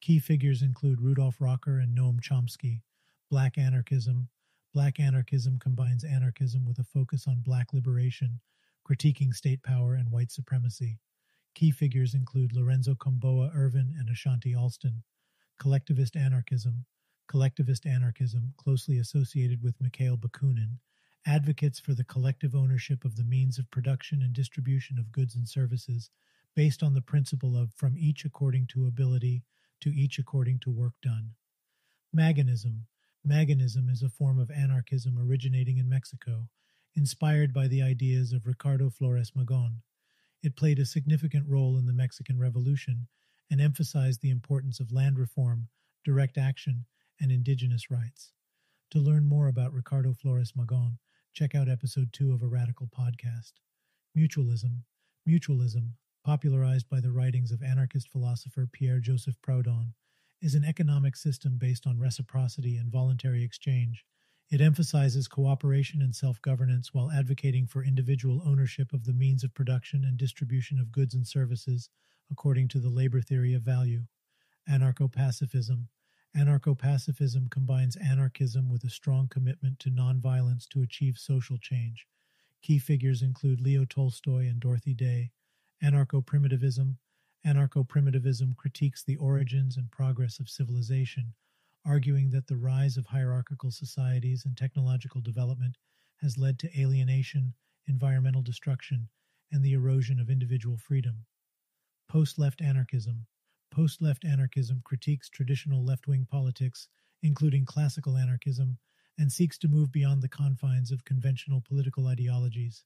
Key 0.00 0.18
figures 0.18 0.62
include 0.62 1.00
Rudolf 1.00 1.40
Rocker 1.40 1.78
and 1.78 1.96
Noam 1.96 2.20
Chomsky. 2.20 2.82
Black 3.28 3.58
anarchism. 3.58 4.28
Black 4.72 5.00
anarchism 5.00 5.58
combines 5.58 6.04
anarchism 6.04 6.64
with 6.64 6.78
a 6.78 6.84
focus 6.84 7.26
on 7.26 7.40
black 7.40 7.72
liberation, 7.72 8.40
critiquing 8.88 9.34
state 9.34 9.62
power 9.62 9.94
and 9.94 10.12
white 10.12 10.30
supremacy. 10.30 11.00
Key 11.54 11.70
figures 11.70 12.14
include 12.14 12.52
Lorenzo 12.52 12.94
Kom'boa 12.94 13.50
Ervin 13.54 13.94
and 13.98 14.08
Ashanti 14.08 14.54
Alston. 14.54 15.02
Collectivist 15.58 16.14
anarchism. 16.14 16.84
Collectivist 17.26 17.86
anarchism, 17.86 18.52
closely 18.56 18.98
associated 18.98 19.62
with 19.62 19.80
Mikhail 19.80 20.16
Bakunin, 20.16 20.78
advocates 21.26 21.80
for 21.80 21.92
the 21.92 22.04
collective 22.04 22.54
ownership 22.54 23.04
of 23.04 23.16
the 23.16 23.24
means 23.24 23.58
of 23.58 23.70
production 23.70 24.22
and 24.22 24.32
distribution 24.32 24.98
of 24.98 25.10
goods 25.10 25.34
and 25.34 25.48
services 25.48 26.10
based 26.54 26.82
on 26.82 26.94
the 26.94 27.02
principle 27.02 27.56
of 27.56 27.72
from 27.74 27.98
each 27.98 28.24
according 28.24 28.66
to 28.68 28.86
ability 28.86 29.42
to 29.80 29.90
each 29.90 30.18
according 30.18 30.58
to 30.60 30.70
work 30.70 30.94
done. 31.02 31.30
Magonism. 32.16 32.82
Magonism 33.26 33.90
is 33.90 34.02
a 34.02 34.08
form 34.08 34.38
of 34.38 34.50
anarchism 34.50 35.18
originating 35.18 35.78
in 35.78 35.88
Mexico, 35.88 36.48
inspired 36.94 37.52
by 37.52 37.66
the 37.66 37.82
ideas 37.82 38.32
of 38.32 38.46
Ricardo 38.46 38.88
Flores 38.88 39.32
Magon. 39.32 39.78
It 40.42 40.56
played 40.56 40.78
a 40.78 40.86
significant 40.86 41.46
role 41.48 41.76
in 41.76 41.86
the 41.86 41.92
Mexican 41.92 42.38
Revolution 42.38 43.08
and 43.50 43.60
emphasized 43.60 44.22
the 44.22 44.30
importance 44.30 44.80
of 44.80 44.92
land 44.92 45.18
reform, 45.18 45.68
direct 46.04 46.38
action, 46.38 46.84
and 47.20 47.32
indigenous 47.32 47.90
rights. 47.90 48.32
To 48.92 49.00
learn 49.00 49.26
more 49.26 49.48
about 49.48 49.72
Ricardo 49.72 50.14
Flores 50.14 50.52
Magon, 50.52 50.98
check 51.36 51.54
out 51.54 51.68
episode 51.68 52.14
2 52.14 52.32
of 52.32 52.42
A 52.42 52.46
Radical 52.46 52.86
Podcast. 52.86 53.52
Mutualism. 54.16 54.84
Mutualism, 55.28 55.90
popularized 56.24 56.88
by 56.88 56.98
the 56.98 57.12
writings 57.12 57.52
of 57.52 57.62
anarchist 57.62 58.08
philosopher 58.08 58.66
Pierre 58.72 59.00
Joseph 59.00 59.34
Proudhon, 59.46 59.92
is 60.40 60.54
an 60.54 60.64
economic 60.64 61.14
system 61.14 61.58
based 61.58 61.86
on 61.86 61.98
reciprocity 61.98 62.78
and 62.78 62.90
voluntary 62.90 63.44
exchange. 63.44 64.06
It 64.50 64.62
emphasizes 64.62 65.28
cooperation 65.28 66.00
and 66.00 66.16
self 66.16 66.40
governance 66.40 66.94
while 66.94 67.10
advocating 67.10 67.66
for 67.66 67.84
individual 67.84 68.40
ownership 68.42 68.94
of 68.94 69.04
the 69.04 69.12
means 69.12 69.44
of 69.44 69.52
production 69.52 70.06
and 70.06 70.16
distribution 70.16 70.80
of 70.80 70.90
goods 70.90 71.12
and 71.12 71.26
services 71.26 71.90
according 72.30 72.68
to 72.68 72.78
the 72.78 72.88
labor 72.88 73.20
theory 73.20 73.52
of 73.52 73.60
value. 73.60 74.04
Anarcho 74.66 75.12
pacifism 75.12 75.88
Anarcho 76.36 76.78
pacifism 76.78 77.48
combines 77.48 77.96
anarchism 77.96 78.68
with 78.68 78.84
a 78.84 78.90
strong 78.90 79.26
commitment 79.26 79.78
to 79.78 79.90
nonviolence 79.90 80.68
to 80.68 80.82
achieve 80.82 81.16
social 81.16 81.56
change. 81.56 82.06
Key 82.60 82.78
figures 82.78 83.22
include 83.22 83.58
Leo 83.58 83.86
Tolstoy 83.86 84.46
and 84.46 84.60
Dorothy 84.60 84.92
Day. 84.92 85.30
Anarcho 85.82 86.24
primitivism 86.24 86.98
Anarcho 87.46 87.88
primitivism 87.88 88.54
critiques 88.54 89.02
the 89.02 89.16
origins 89.16 89.78
and 89.78 89.90
progress 89.90 90.38
of 90.38 90.50
civilization, 90.50 91.32
arguing 91.86 92.30
that 92.30 92.48
the 92.48 92.56
rise 92.56 92.98
of 92.98 93.06
hierarchical 93.06 93.70
societies 93.70 94.44
and 94.44 94.58
technological 94.58 95.22
development 95.22 95.78
has 96.16 96.36
led 96.36 96.58
to 96.58 96.80
alienation, 96.80 97.54
environmental 97.86 98.42
destruction, 98.42 99.08
and 99.50 99.64
the 99.64 99.72
erosion 99.72 100.20
of 100.20 100.28
individual 100.28 100.76
freedom. 100.76 101.24
Post 102.08 102.38
left 102.38 102.60
anarchism 102.60 103.26
Post 103.70 104.00
left 104.00 104.24
anarchism 104.24 104.80
critiques 104.84 105.28
traditional 105.28 105.84
left 105.84 106.06
wing 106.06 106.26
politics, 106.30 106.88
including 107.22 107.64
classical 107.64 108.16
anarchism, 108.16 108.78
and 109.18 109.32
seeks 109.32 109.58
to 109.58 109.68
move 109.68 109.92
beyond 109.92 110.22
the 110.22 110.28
confines 110.28 110.90
of 110.90 111.04
conventional 111.04 111.60
political 111.60 112.06
ideologies. 112.06 112.84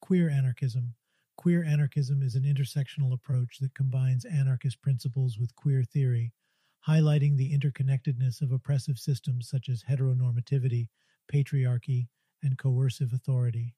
Queer 0.00 0.28
anarchism. 0.28 0.94
Queer 1.36 1.64
anarchism 1.64 2.22
is 2.22 2.34
an 2.34 2.42
intersectional 2.42 3.12
approach 3.12 3.58
that 3.60 3.74
combines 3.74 4.24
anarchist 4.24 4.82
principles 4.82 5.38
with 5.38 5.54
queer 5.54 5.84
theory, 5.84 6.32
highlighting 6.86 7.36
the 7.36 7.56
interconnectedness 7.56 8.40
of 8.40 8.50
oppressive 8.50 8.98
systems 8.98 9.48
such 9.48 9.68
as 9.68 9.84
heteronormativity, 9.84 10.88
patriarchy, 11.32 12.08
and 12.42 12.58
coercive 12.58 13.12
authority. 13.12 13.74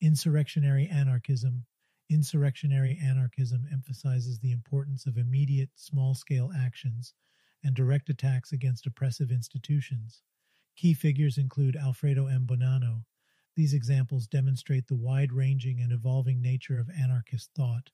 Insurrectionary 0.00 0.88
anarchism 0.88 1.66
Insurrectionary 2.10 2.98
anarchism 3.02 3.66
emphasizes 3.70 4.38
the 4.38 4.52
importance 4.52 5.04
of 5.04 5.18
immediate, 5.18 5.70
small 5.74 6.14
scale 6.14 6.50
actions 6.56 7.12
and 7.62 7.74
direct 7.74 8.08
attacks 8.08 8.52
against 8.52 8.86
oppressive 8.86 9.30
institutions. 9.30 10.22
Key 10.76 10.94
figures 10.94 11.36
include 11.36 11.76
Alfredo 11.76 12.26
M. 12.26 12.46
Bonanno. 12.46 13.04
These 13.56 13.74
examples 13.74 14.26
demonstrate 14.26 14.86
the 14.86 14.96
wide 14.96 15.32
ranging 15.32 15.80
and 15.80 15.92
evolving 15.92 16.40
nature 16.40 16.78
of 16.78 16.88
anarchist 16.88 17.50
thought, 17.54 17.90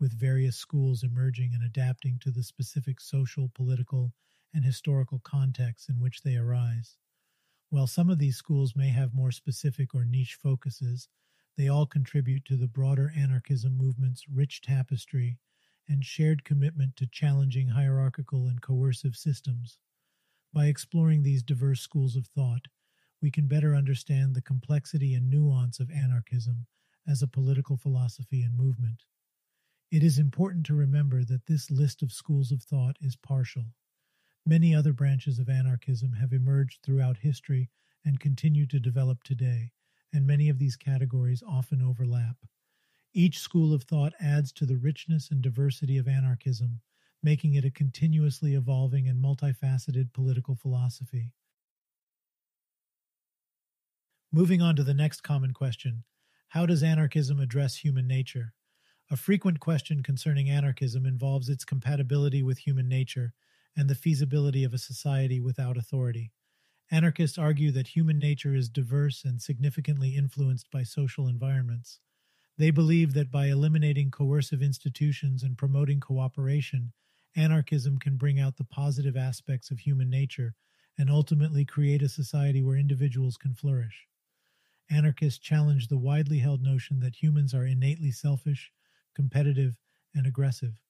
with 0.00 0.12
various 0.12 0.56
schools 0.56 1.02
emerging 1.02 1.52
and 1.54 1.62
adapting 1.62 2.18
to 2.18 2.30
the 2.30 2.42
specific 2.42 3.00
social, 3.00 3.50
political, 3.54 4.12
and 4.52 4.64
historical 4.64 5.20
contexts 5.20 5.88
in 5.88 6.00
which 6.00 6.22
they 6.22 6.36
arise. 6.36 6.98
While 7.70 7.86
some 7.86 8.10
of 8.10 8.18
these 8.18 8.36
schools 8.36 8.76
may 8.76 8.88
have 8.88 9.14
more 9.14 9.30
specific 9.30 9.94
or 9.94 10.04
niche 10.04 10.34
focuses, 10.34 11.08
they 11.56 11.68
all 11.68 11.86
contribute 11.86 12.44
to 12.44 12.56
the 12.56 12.68
broader 12.68 13.12
anarchism 13.16 13.76
movement's 13.76 14.28
rich 14.28 14.60
tapestry 14.60 15.38
and 15.88 16.04
shared 16.04 16.44
commitment 16.44 16.96
to 16.96 17.06
challenging 17.06 17.68
hierarchical 17.68 18.46
and 18.46 18.60
coercive 18.60 19.14
systems. 19.14 19.78
By 20.52 20.66
exploring 20.66 21.22
these 21.22 21.42
diverse 21.42 21.80
schools 21.80 22.16
of 22.16 22.26
thought, 22.26 22.68
we 23.20 23.30
can 23.30 23.46
better 23.46 23.74
understand 23.74 24.34
the 24.34 24.42
complexity 24.42 25.14
and 25.14 25.30
nuance 25.30 25.80
of 25.80 25.90
anarchism 25.90 26.66
as 27.06 27.22
a 27.22 27.28
political 27.28 27.76
philosophy 27.76 28.42
and 28.42 28.56
movement. 28.56 29.04
It 29.90 30.02
is 30.02 30.18
important 30.18 30.66
to 30.66 30.74
remember 30.74 31.24
that 31.24 31.46
this 31.46 31.70
list 31.70 32.02
of 32.02 32.12
schools 32.12 32.50
of 32.50 32.62
thought 32.62 32.96
is 33.00 33.16
partial. 33.16 33.66
Many 34.46 34.74
other 34.74 34.92
branches 34.92 35.38
of 35.38 35.48
anarchism 35.48 36.12
have 36.14 36.32
emerged 36.32 36.80
throughout 36.82 37.18
history 37.18 37.70
and 38.04 38.20
continue 38.20 38.66
to 38.66 38.80
develop 38.80 39.22
today, 39.22 39.72
and 40.14 40.26
many 40.26 40.48
of 40.48 40.58
these 40.58 40.76
categories 40.78 41.42
often 41.42 41.82
overlap. 41.82 42.38
Each 43.14 43.38
school 43.40 43.72
of 43.74 43.84
thought 43.84 44.14
adds 44.20 44.52
to 44.54 44.66
the 44.66 44.76
richness 44.78 45.30
and 45.30 45.42
diversity 45.42 45.98
of 45.98 46.08
anarchism, 46.08 46.82
making 47.22 47.54
it 47.54 47.64
a 47.64 47.70
continuously 47.70 48.54
evolving 48.54 49.08
and 49.08 49.22
multifaceted 49.22 50.12
political 50.12 50.56
philosophy. 50.56 51.32
Moving 54.30 54.60
on 54.60 54.76
to 54.76 54.84
the 54.84 54.92
next 54.92 55.22
common 55.22 55.54
question 55.54 56.04
How 56.48 56.66
does 56.66 56.82
anarchism 56.82 57.40
address 57.40 57.76
human 57.76 58.06
nature? 58.06 58.52
A 59.10 59.16
frequent 59.16 59.60
question 59.60 60.02
concerning 60.02 60.50
anarchism 60.50 61.06
involves 61.06 61.48
its 61.48 61.64
compatibility 61.64 62.42
with 62.42 62.58
human 62.58 62.88
nature 62.88 63.34
and 63.76 63.88
the 63.90 63.94
feasibility 63.94 64.64
of 64.64 64.74
a 64.74 64.78
society 64.78 65.40
without 65.40 65.78
authority. 65.78 66.32
Anarchists 66.90 67.38
argue 67.38 67.70
that 67.72 67.88
human 67.88 68.18
nature 68.18 68.54
is 68.54 68.68
diverse 68.68 69.24
and 69.24 69.42
significantly 69.42 70.16
influenced 70.16 70.70
by 70.70 70.82
social 70.82 71.28
environments. 71.28 72.00
They 72.58 72.70
believe 72.70 73.14
that 73.14 73.30
by 73.30 73.48
eliminating 73.48 74.10
coercive 74.10 74.62
institutions 74.62 75.42
and 75.42 75.58
promoting 75.58 76.00
cooperation, 76.00 76.92
anarchism 77.36 77.98
can 77.98 78.16
bring 78.16 78.40
out 78.40 78.56
the 78.58 78.64
positive 78.64 79.16
aspects 79.16 79.70
of 79.70 79.80
human 79.80 80.10
nature 80.10 80.54
and 80.98 81.10
ultimately 81.10 81.64
create 81.64 82.02
a 82.02 82.08
society 82.08 82.62
where 82.62 82.76
individuals 82.76 83.36
can 83.36 83.54
flourish. 83.54 84.08
Anarchists 84.90 85.40
challenge 85.40 85.88
the 85.88 85.98
widely 85.98 86.38
held 86.38 86.62
notion 86.62 87.00
that 87.00 87.22
humans 87.22 87.54
are 87.54 87.66
innately 87.66 88.12
selfish, 88.12 88.72
competitive, 89.14 89.80
and 90.14 90.26
aggressive. 90.26 90.83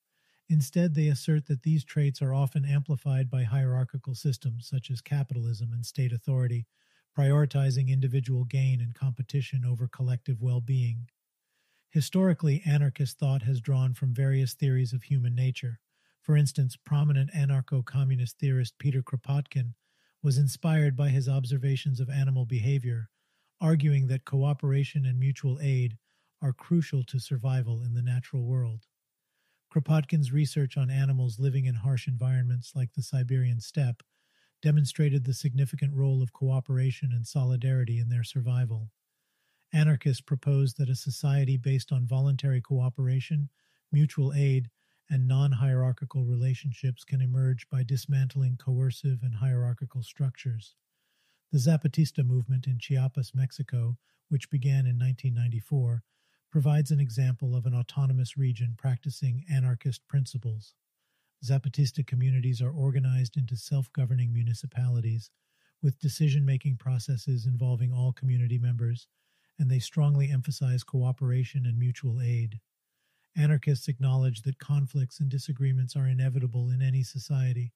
Instead, 0.48 0.94
they 0.94 1.08
assert 1.08 1.46
that 1.46 1.62
these 1.62 1.84
traits 1.84 2.20
are 2.22 2.34
often 2.34 2.64
amplified 2.64 3.30
by 3.30 3.44
hierarchical 3.44 4.14
systems 4.14 4.66
such 4.68 4.90
as 4.90 5.00
capitalism 5.00 5.72
and 5.72 5.84
state 5.86 6.12
authority, 6.12 6.66
prioritizing 7.16 7.88
individual 7.88 8.44
gain 8.44 8.80
and 8.80 8.94
competition 8.94 9.64
over 9.64 9.88
collective 9.88 10.40
well 10.40 10.60
being. 10.60 11.08
Historically, 11.90 12.60
anarchist 12.66 13.18
thought 13.18 13.42
has 13.42 13.60
drawn 13.60 13.94
from 13.94 14.12
various 14.14 14.54
theories 14.54 14.92
of 14.92 15.04
human 15.04 15.34
nature. 15.34 15.80
For 16.20 16.36
instance, 16.36 16.76
prominent 16.76 17.30
anarcho 17.32 17.84
communist 17.84 18.38
theorist 18.38 18.76
Peter 18.78 19.02
Kropotkin 19.02 19.74
was 20.22 20.36
inspired 20.38 20.96
by 20.96 21.08
his 21.10 21.28
observations 21.28 22.00
of 22.00 22.10
animal 22.10 22.44
behavior 22.46 23.10
arguing 23.60 24.08
that 24.08 24.24
cooperation 24.24 25.06
and 25.06 25.18
mutual 25.18 25.58
aid 25.60 25.96
are 26.42 26.52
crucial 26.52 27.02
to 27.04 27.18
survival 27.18 27.82
in 27.82 27.94
the 27.94 28.02
natural 28.02 28.42
world. 28.44 28.86
Kropotkin's 29.75 30.31
research 30.31 30.76
on 30.76 30.88
animals 30.88 31.40
living 31.40 31.64
in 31.64 31.75
harsh 31.75 32.07
environments 32.07 32.76
like 32.76 32.93
the 32.93 33.02
Siberian 33.02 33.59
steppe 33.59 34.04
demonstrated 34.62 35.25
the 35.25 35.35
significant 35.35 35.93
role 35.93 36.23
of 36.23 36.33
cooperation 36.33 37.11
and 37.11 37.26
solidarity 37.26 37.99
in 37.99 38.09
their 38.09 38.23
survival. 38.23 38.93
Anarchists 39.73 40.21
proposed 40.21 40.78
that 40.78 40.88
a 40.88 40.95
society 40.95 41.57
based 41.57 41.90
on 41.90 42.07
voluntary 42.07 42.61
cooperation, 42.61 43.49
mutual 43.90 44.33
aid, 44.33 44.71
and 45.11 45.26
non 45.26 45.50
hierarchical 45.50 46.25
relationships 46.25 47.02
can 47.02 47.21
emerge 47.21 47.69
by 47.69 47.83
dismantling 47.83 48.57
coercive 48.57 49.25
and 49.25 49.35
hierarchical 49.35 50.04
structures. 50.04 50.76
The 51.50 51.59
Zapatista 51.59 52.25
movement 52.25 52.68
in 52.68 52.79
Chiapas, 52.79 53.33
Mexico, 53.35 53.98
which 54.29 54.51
began 54.51 54.87
in 54.87 55.01
1994, 55.01 56.05
provides 56.55 56.93
an 56.93 57.01
example 57.01 57.57
of 57.57 57.67
an 57.67 57.75
autonomous 57.75 58.37
region 58.37 58.77
practicing 58.79 59.45
anarchist 59.51 60.07
principles. 60.07 60.77
Zapatista 61.45 62.07
communities 62.07 62.62
are 62.62 62.71
organized 62.71 63.37
into 63.37 63.57
self 63.57 63.93
governing 63.93 64.33
municipalities 64.33 65.33
with 65.83 65.99
decision 65.99 66.47
making 66.47 66.77
processes 66.77 67.45
involving 67.45 67.93
all 67.93 68.12
community 68.12 68.57
members, 68.57 69.09
and 69.59 69.69
they 69.69 69.81
strongly 69.81 70.31
emphasize 70.31 70.85
cooperation 70.85 71.67
and 71.67 71.77
mutual 71.77 72.21
aid. 72.21 72.61
Anarchists 73.37 73.88
acknowledge 73.88 74.43
that 74.43 74.61
conflicts 74.61 75.19
and 75.19 75.29
disagreements 75.29 75.97
are 75.97 76.07
inevitable 76.07 76.71
in 76.71 76.81
any 76.81 77.03
society 77.03 77.73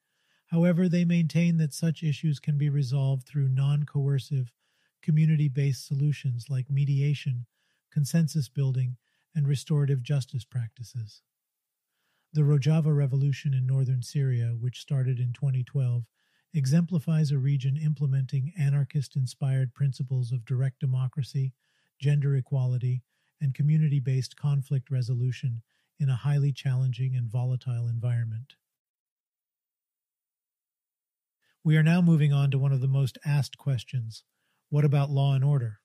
However, 0.47 0.89
they 0.89 1.05
maintain 1.05 1.57
that 1.57 1.75
such 1.75 2.05
issues 2.05 2.39
can 2.39 2.57
be 2.57 2.71
resolved 2.71 3.27
through 3.27 3.49
non 3.49 3.83
coercive, 3.83 4.53
community 5.03 5.49
based 5.49 5.85
solutions 5.85 6.47
like 6.49 6.71
mediation, 6.71 7.47
consensus 7.91 8.49
building, 8.49 8.97
and 9.35 9.47
restorative 9.47 10.03
justice 10.03 10.45
practices. 10.45 11.23
The 12.33 12.43
Rojava 12.43 12.95
Revolution 12.95 13.55
in 13.55 13.67
northern 13.67 14.03
Syria, 14.03 14.55
which 14.59 14.81
started 14.81 15.19
in 15.19 15.33
2012, 15.33 16.05
exemplifies 16.53 17.31
a 17.31 17.39
region 17.39 17.77
implementing 17.77 18.53
anarchist 18.59 19.17
inspired 19.17 19.75
principles 19.75 20.33
of 20.33 20.45
direct 20.45 20.81
democracy, 20.81 21.55
gender 21.99 22.37
equality, 22.37 23.03
and 23.41 23.55
community 23.55 24.01
based 24.01 24.37
conflict 24.37 24.91
resolution 24.91 25.63
in 25.99 26.09
a 26.09 26.17
highly 26.17 26.53
challenging 26.53 27.17
and 27.17 27.31
volatile 27.31 27.89
environment. 27.89 28.55
We 31.65 31.77
are 31.77 31.83
now 31.83 32.01
moving 32.01 32.33
on 32.33 32.51
to 32.51 32.59
one 32.59 32.73
of 32.73 32.81
the 32.81 32.89
most 32.89 33.19
asked 33.25 33.59
questions 33.59 34.25
What 34.69 34.85
about 34.85 35.11
law 35.11 35.35
and 35.35 35.45
order? 35.45 35.81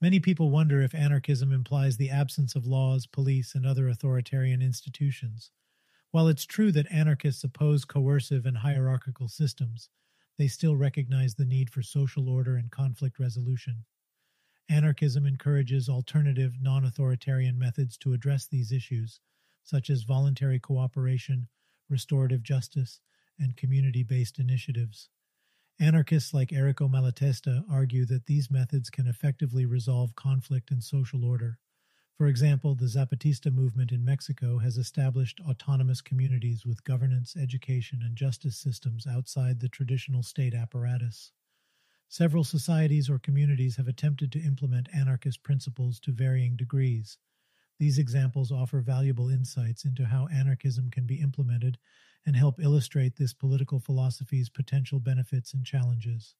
Many 0.00 0.20
people 0.20 0.50
wonder 0.50 0.80
if 0.80 0.94
anarchism 0.94 1.52
implies 1.52 1.96
the 1.96 2.10
absence 2.10 2.54
of 2.54 2.66
laws, 2.66 3.06
police, 3.06 3.54
and 3.56 3.66
other 3.66 3.88
authoritarian 3.88 4.62
institutions. 4.62 5.50
While 6.12 6.28
it's 6.28 6.46
true 6.46 6.70
that 6.72 6.90
anarchists 6.90 7.42
oppose 7.42 7.84
coercive 7.84 8.46
and 8.46 8.58
hierarchical 8.58 9.28
systems, 9.28 9.90
they 10.36 10.46
still 10.46 10.76
recognize 10.76 11.34
the 11.34 11.44
need 11.44 11.68
for 11.68 11.82
social 11.82 12.28
order 12.28 12.56
and 12.56 12.70
conflict 12.70 13.18
resolution. 13.18 13.84
Anarchism 14.68 15.26
encourages 15.26 15.88
alternative, 15.88 16.54
non 16.60 16.84
authoritarian 16.84 17.58
methods 17.58 17.96
to 17.98 18.12
address 18.12 18.46
these 18.46 18.70
issues, 18.70 19.20
such 19.64 19.90
as 19.90 20.04
voluntary 20.04 20.60
cooperation, 20.60 21.48
restorative 21.88 22.42
justice, 22.44 23.00
and 23.38 23.56
community 23.56 24.04
based 24.04 24.38
initiatives. 24.38 25.08
Anarchists 25.80 26.34
like 26.34 26.50
Errico 26.50 26.90
Malatesta 26.90 27.64
argue 27.70 28.04
that 28.06 28.26
these 28.26 28.50
methods 28.50 28.90
can 28.90 29.06
effectively 29.06 29.64
resolve 29.64 30.14
conflict 30.16 30.70
and 30.70 30.82
social 30.82 31.24
order. 31.24 31.58
For 32.16 32.26
example, 32.26 32.74
the 32.74 32.86
Zapatista 32.86 33.52
movement 33.52 33.92
in 33.92 34.04
Mexico 34.04 34.58
has 34.58 34.76
established 34.76 35.40
autonomous 35.40 36.00
communities 36.00 36.66
with 36.66 36.84
governance, 36.84 37.36
education, 37.36 38.02
and 38.02 38.16
justice 38.16 38.56
systems 38.56 39.06
outside 39.06 39.60
the 39.60 39.68
traditional 39.68 40.22
state 40.24 40.54
apparatus. 40.54 41.32
Several 42.08 42.44
societies 42.44 43.08
or 43.08 43.18
communities 43.18 43.76
have 43.76 43.88
attempted 43.88 44.32
to 44.32 44.40
implement 44.42 44.88
anarchist 44.92 45.42
principles 45.42 46.00
to 46.00 46.12
varying 46.12 46.56
degrees. 46.56 47.18
These 47.78 47.98
examples 47.98 48.50
offer 48.50 48.80
valuable 48.80 49.28
insights 49.28 49.84
into 49.84 50.06
how 50.06 50.26
anarchism 50.28 50.90
can 50.90 51.06
be 51.06 51.20
implemented 51.20 51.78
and 52.28 52.36
help 52.36 52.60
illustrate 52.60 53.16
this 53.16 53.32
political 53.32 53.80
philosophy's 53.80 54.50
potential 54.50 55.00
benefits 55.00 55.54
and 55.54 55.64
challenges. 55.64 56.34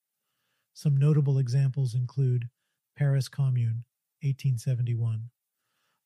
Some 0.74 0.98
notable 0.98 1.38
examples 1.38 1.94
include 1.94 2.50
Paris 2.94 3.26
Commune, 3.26 3.86
1871, 4.20 5.30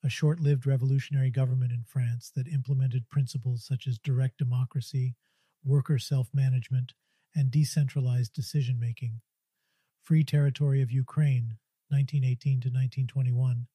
a 0.05 0.09
short 0.09 0.39
lived 0.39 0.69
revolutionary 0.69 1.31
government 1.31 1.73
in 1.73 1.83
France 1.85 2.31
that 2.37 2.47
implemented 2.47 3.11
principles 3.11 3.65
such 3.67 3.89
as 3.89 3.99
direct 3.99 4.39
democracy, 4.39 5.17
worker 5.65 5.99
self 5.99 6.29
management, 6.33 6.93
and 7.35 7.51
decentralized 7.51 8.33
decision 8.33 8.79
making. 8.79 9.21
Free 10.05 10.23
Territory 10.23 10.81
of 10.81 10.93
Ukraine, 10.93 11.57
1918 11.89 12.61
to 12.61 12.69
1921, 12.69 13.67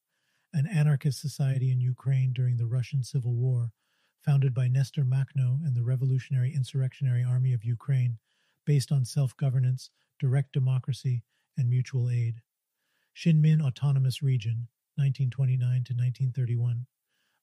an 0.53 0.67
anarchist 0.67 1.19
society 1.19 1.69
in 1.69 1.81
Ukraine 1.81 2.31
during 2.31 2.55
the 2.55 2.65
Russian 2.65 3.03
Civil 3.03 3.33
War 3.33 3.73
founded 4.27 4.53
by 4.53 4.67
Nestor 4.67 5.05
Makhno 5.05 5.65
and 5.65 5.73
the 5.73 5.81
Revolutionary 5.81 6.53
Insurrectionary 6.53 7.23
Army 7.23 7.53
of 7.53 7.63
Ukraine, 7.63 8.17
based 8.65 8.91
on 8.91 9.05
self 9.05 9.37
governance, 9.37 9.89
direct 10.19 10.51
democracy, 10.51 11.23
and 11.55 11.69
mutual 11.69 12.09
aid. 12.09 12.41
Shinmin 13.15 13.61
Autonomous 13.61 14.21
Region, 14.21 14.67
1929 14.95 15.59
to 15.85 15.93
1931, 15.93 16.85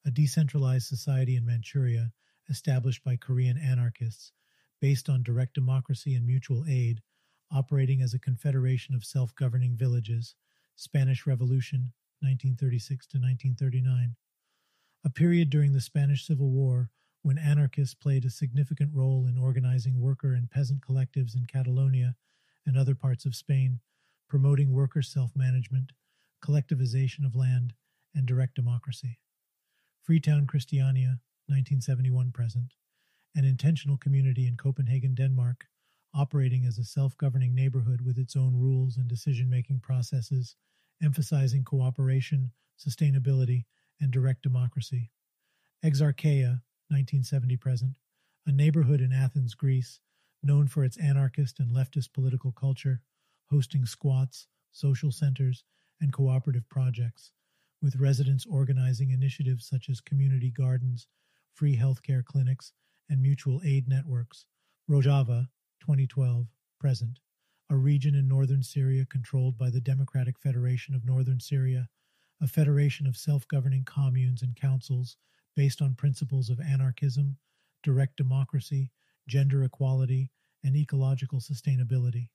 a 0.04 0.10
decentralized 0.10 0.86
society 0.86 1.36
in 1.36 1.46
Manchuria 1.46 2.12
established 2.50 3.02
by 3.02 3.16
Korean 3.16 3.56
anarchists, 3.56 4.32
based 4.78 5.08
on 5.08 5.22
direct 5.22 5.54
democracy 5.54 6.14
and 6.14 6.26
mutual 6.26 6.66
aid, 6.68 7.00
operating 7.50 8.02
as 8.02 8.12
a 8.12 8.18
confederation 8.18 8.94
of 8.94 9.06
self 9.06 9.34
governing 9.36 9.74
villages, 9.74 10.34
Spanish 10.76 11.26
Revolution, 11.26 11.94
1936 12.20 13.06
to 13.06 13.16
1939 13.16 14.16
a 15.04 15.10
period 15.10 15.50
during 15.50 15.72
the 15.72 15.80
Spanish 15.80 16.26
Civil 16.26 16.50
War 16.50 16.90
when 17.22 17.36
anarchists 17.38 17.94
played 17.94 18.24
a 18.24 18.30
significant 18.30 18.90
role 18.94 19.26
in 19.26 19.36
organizing 19.36 20.00
worker 20.00 20.32
and 20.32 20.50
peasant 20.50 20.80
collectives 20.80 21.36
in 21.36 21.44
Catalonia 21.46 22.16
and 22.66 22.76
other 22.76 22.94
parts 22.94 23.26
of 23.26 23.34
Spain, 23.34 23.80
promoting 24.28 24.72
worker 24.72 25.02
self 25.02 25.32
management, 25.36 25.92
collectivization 26.42 27.26
of 27.26 27.34
land, 27.36 27.74
and 28.14 28.26
direct 28.26 28.54
democracy. 28.54 29.18
Freetown 30.02 30.46
Christiania, 30.46 31.20
1971 31.46 32.30
present, 32.30 32.74
an 33.34 33.44
intentional 33.44 33.98
community 33.98 34.46
in 34.46 34.56
Copenhagen, 34.56 35.14
Denmark, 35.14 35.66
operating 36.14 36.64
as 36.64 36.78
a 36.78 36.84
self 36.84 37.16
governing 37.18 37.54
neighborhood 37.54 38.00
with 38.00 38.18
its 38.18 38.36
own 38.36 38.54
rules 38.54 38.96
and 38.96 39.08
decision 39.08 39.50
making 39.50 39.80
processes, 39.80 40.56
emphasizing 41.02 41.64
cooperation, 41.64 42.52
sustainability, 42.78 43.64
and 44.00 44.10
direct 44.10 44.42
democracy. 44.42 45.10
Exarcheia, 45.84 46.62
1970 46.88 47.56
present, 47.56 47.92
a 48.46 48.52
neighborhood 48.52 49.00
in 49.00 49.12
Athens, 49.12 49.54
Greece, 49.54 50.00
known 50.42 50.68
for 50.68 50.84
its 50.84 50.96
anarchist 50.98 51.58
and 51.58 51.70
leftist 51.70 52.12
political 52.12 52.52
culture, 52.52 53.00
hosting 53.50 53.86
squats, 53.86 54.46
social 54.72 55.10
centers, 55.10 55.64
and 56.00 56.12
cooperative 56.12 56.68
projects, 56.68 57.32
with 57.80 57.96
residents 57.96 58.46
organizing 58.46 59.10
initiatives 59.10 59.66
such 59.66 59.88
as 59.88 60.00
community 60.00 60.50
gardens, 60.50 61.06
free 61.52 61.76
healthcare 61.76 62.24
clinics, 62.24 62.72
and 63.08 63.22
mutual 63.22 63.60
aid 63.64 63.88
networks. 63.88 64.46
Rojava, 64.90 65.48
2012, 65.80 66.46
present, 66.78 67.18
a 67.70 67.76
region 67.76 68.14
in 68.14 68.28
northern 68.28 68.62
Syria 68.62 69.06
controlled 69.06 69.56
by 69.56 69.70
the 69.70 69.80
Democratic 69.80 70.38
Federation 70.38 70.94
of 70.94 71.04
Northern 71.04 71.40
Syria, 71.40 71.88
a 72.44 72.46
federation 72.46 73.06
of 73.06 73.16
self 73.16 73.48
governing 73.48 73.84
communes 73.84 74.42
and 74.42 74.54
councils 74.54 75.16
based 75.56 75.80
on 75.80 75.94
principles 75.94 76.50
of 76.50 76.60
anarchism, 76.60 77.38
direct 77.82 78.18
democracy, 78.18 78.92
gender 79.26 79.64
equality, 79.64 80.30
and 80.62 80.76
ecological 80.76 81.40
sustainability. 81.40 82.28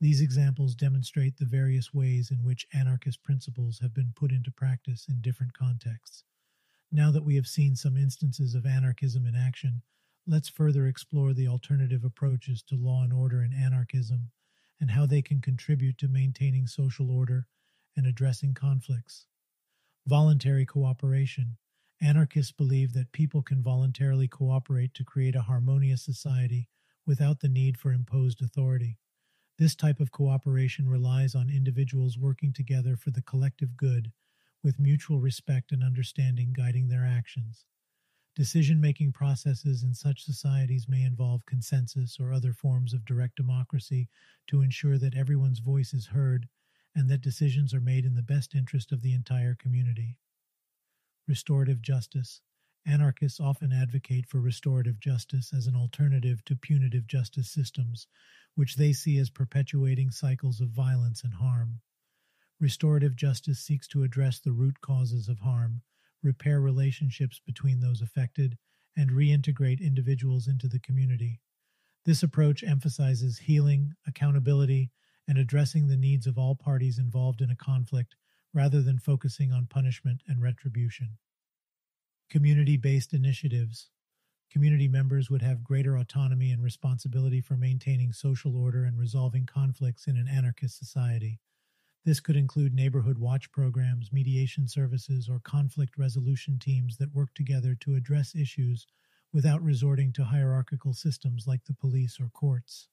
These 0.00 0.22
examples 0.22 0.74
demonstrate 0.74 1.36
the 1.36 1.44
various 1.44 1.92
ways 1.92 2.30
in 2.30 2.44
which 2.44 2.66
anarchist 2.72 3.22
principles 3.22 3.80
have 3.80 3.92
been 3.92 4.14
put 4.16 4.32
into 4.32 4.50
practice 4.50 5.04
in 5.06 5.20
different 5.20 5.52
contexts. 5.52 6.24
Now 6.90 7.10
that 7.10 7.24
we 7.24 7.34
have 7.36 7.46
seen 7.46 7.76
some 7.76 7.98
instances 7.98 8.54
of 8.54 8.64
anarchism 8.64 9.26
in 9.26 9.36
action, 9.36 9.82
let's 10.26 10.48
further 10.48 10.86
explore 10.86 11.34
the 11.34 11.46
alternative 11.46 12.04
approaches 12.04 12.62
to 12.68 12.74
law 12.74 13.02
and 13.02 13.12
order 13.12 13.42
in 13.42 13.52
anarchism 13.52 14.30
and 14.80 14.92
how 14.92 15.04
they 15.04 15.20
can 15.20 15.42
contribute 15.42 15.98
to 15.98 16.08
maintaining 16.08 16.66
social 16.66 17.10
order 17.10 17.46
and 17.96 18.06
addressing 18.06 18.54
conflicts. 18.54 19.26
Voluntary 20.06 20.66
cooperation 20.66 21.56
Anarchists 22.00 22.52
believe 22.52 22.92
that 22.92 23.12
people 23.12 23.42
can 23.42 23.62
voluntarily 23.62 24.28
cooperate 24.28 24.92
to 24.94 25.04
create 25.04 25.34
a 25.34 25.42
harmonious 25.42 26.02
society 26.02 26.68
without 27.06 27.40
the 27.40 27.48
need 27.48 27.78
for 27.78 27.92
imposed 27.92 28.42
authority. 28.42 28.98
This 29.58 29.74
type 29.74 30.00
of 30.00 30.12
cooperation 30.12 30.88
relies 30.88 31.34
on 31.34 31.48
individuals 31.48 32.18
working 32.18 32.52
together 32.52 32.96
for 32.96 33.10
the 33.10 33.22
collective 33.22 33.78
good, 33.78 34.12
with 34.62 34.78
mutual 34.78 35.20
respect 35.20 35.72
and 35.72 35.82
understanding 35.82 36.52
guiding 36.52 36.88
their 36.88 37.06
actions. 37.06 37.64
Decision 38.34 38.78
making 38.78 39.12
processes 39.12 39.82
in 39.82 39.94
such 39.94 40.22
societies 40.22 40.86
may 40.90 41.02
involve 41.02 41.46
consensus 41.46 42.18
or 42.20 42.34
other 42.34 42.52
forms 42.52 42.92
of 42.92 43.06
direct 43.06 43.36
democracy 43.36 44.10
to 44.48 44.60
ensure 44.60 44.98
that 44.98 45.14
everyone's 45.14 45.60
voice 45.60 45.94
is 45.94 46.08
heard 46.08 46.46
and 46.96 47.08
that 47.08 47.20
decisions 47.20 47.72
are 47.72 47.80
made 47.80 48.04
in 48.04 48.14
the 48.14 48.22
best 48.22 48.54
interest 48.54 48.90
of 48.90 49.02
the 49.02 49.14
entire 49.14 49.54
community 49.54 50.16
restorative 51.28 51.82
justice. 51.82 52.40
Anarchists 52.86 53.40
often 53.40 53.72
advocate 53.72 54.26
for 54.26 54.40
restorative 54.40 55.00
justice 55.00 55.52
as 55.52 55.66
an 55.66 55.74
alternative 55.74 56.44
to 56.44 56.54
punitive 56.54 57.06
justice 57.06 57.50
systems, 57.50 58.06
which 58.54 58.76
they 58.76 58.92
see 58.92 59.18
as 59.18 59.28
perpetuating 59.28 60.10
cycles 60.10 60.60
of 60.60 60.68
violence 60.68 61.24
and 61.24 61.34
harm. 61.34 61.80
Restorative 62.60 63.16
justice 63.16 63.58
seeks 63.58 63.88
to 63.88 64.04
address 64.04 64.38
the 64.38 64.52
root 64.52 64.80
causes 64.80 65.28
of 65.28 65.40
harm, 65.40 65.82
repair 66.22 66.60
relationships 66.60 67.40
between 67.44 67.80
those 67.80 68.00
affected, 68.00 68.56
and 68.96 69.10
reintegrate 69.10 69.80
individuals 69.80 70.46
into 70.46 70.68
the 70.68 70.78
community. 70.78 71.40
This 72.04 72.22
approach 72.22 72.62
emphasizes 72.62 73.38
healing, 73.38 73.94
accountability, 74.06 74.92
and 75.28 75.38
addressing 75.38 75.88
the 75.88 75.96
needs 75.96 76.26
of 76.26 76.38
all 76.38 76.54
parties 76.54 76.98
involved 76.98 77.40
in 77.40 77.50
a 77.50 77.56
conflict 77.56 78.14
rather 78.52 78.82
than 78.82 78.98
focusing 78.98 79.52
on 79.52 79.66
punishment 79.66 80.22
and 80.26 80.42
retribution. 80.42 81.18
Community 82.30 82.76
based 82.76 83.12
initiatives. 83.12 83.90
Community 84.50 84.88
members 84.88 85.28
would 85.28 85.42
have 85.42 85.64
greater 85.64 85.96
autonomy 85.96 86.50
and 86.50 86.62
responsibility 86.62 87.40
for 87.40 87.56
maintaining 87.56 88.12
social 88.12 88.56
order 88.56 88.84
and 88.84 88.98
resolving 88.98 89.46
conflicts 89.46 90.06
in 90.06 90.16
an 90.16 90.28
anarchist 90.28 90.78
society. 90.78 91.40
This 92.04 92.20
could 92.20 92.36
include 92.36 92.72
neighborhood 92.72 93.18
watch 93.18 93.50
programs, 93.50 94.12
mediation 94.12 94.68
services, 94.68 95.28
or 95.28 95.40
conflict 95.40 95.98
resolution 95.98 96.58
teams 96.58 96.96
that 96.98 97.12
work 97.12 97.34
together 97.34 97.74
to 97.80 97.96
address 97.96 98.34
issues 98.34 98.86
without 99.32 99.62
resorting 99.62 100.12
to 100.12 100.24
hierarchical 100.24 100.94
systems 100.94 101.46
like 101.46 101.64
the 101.64 101.74
police 101.74 102.20
or 102.20 102.28
courts. 102.28 102.88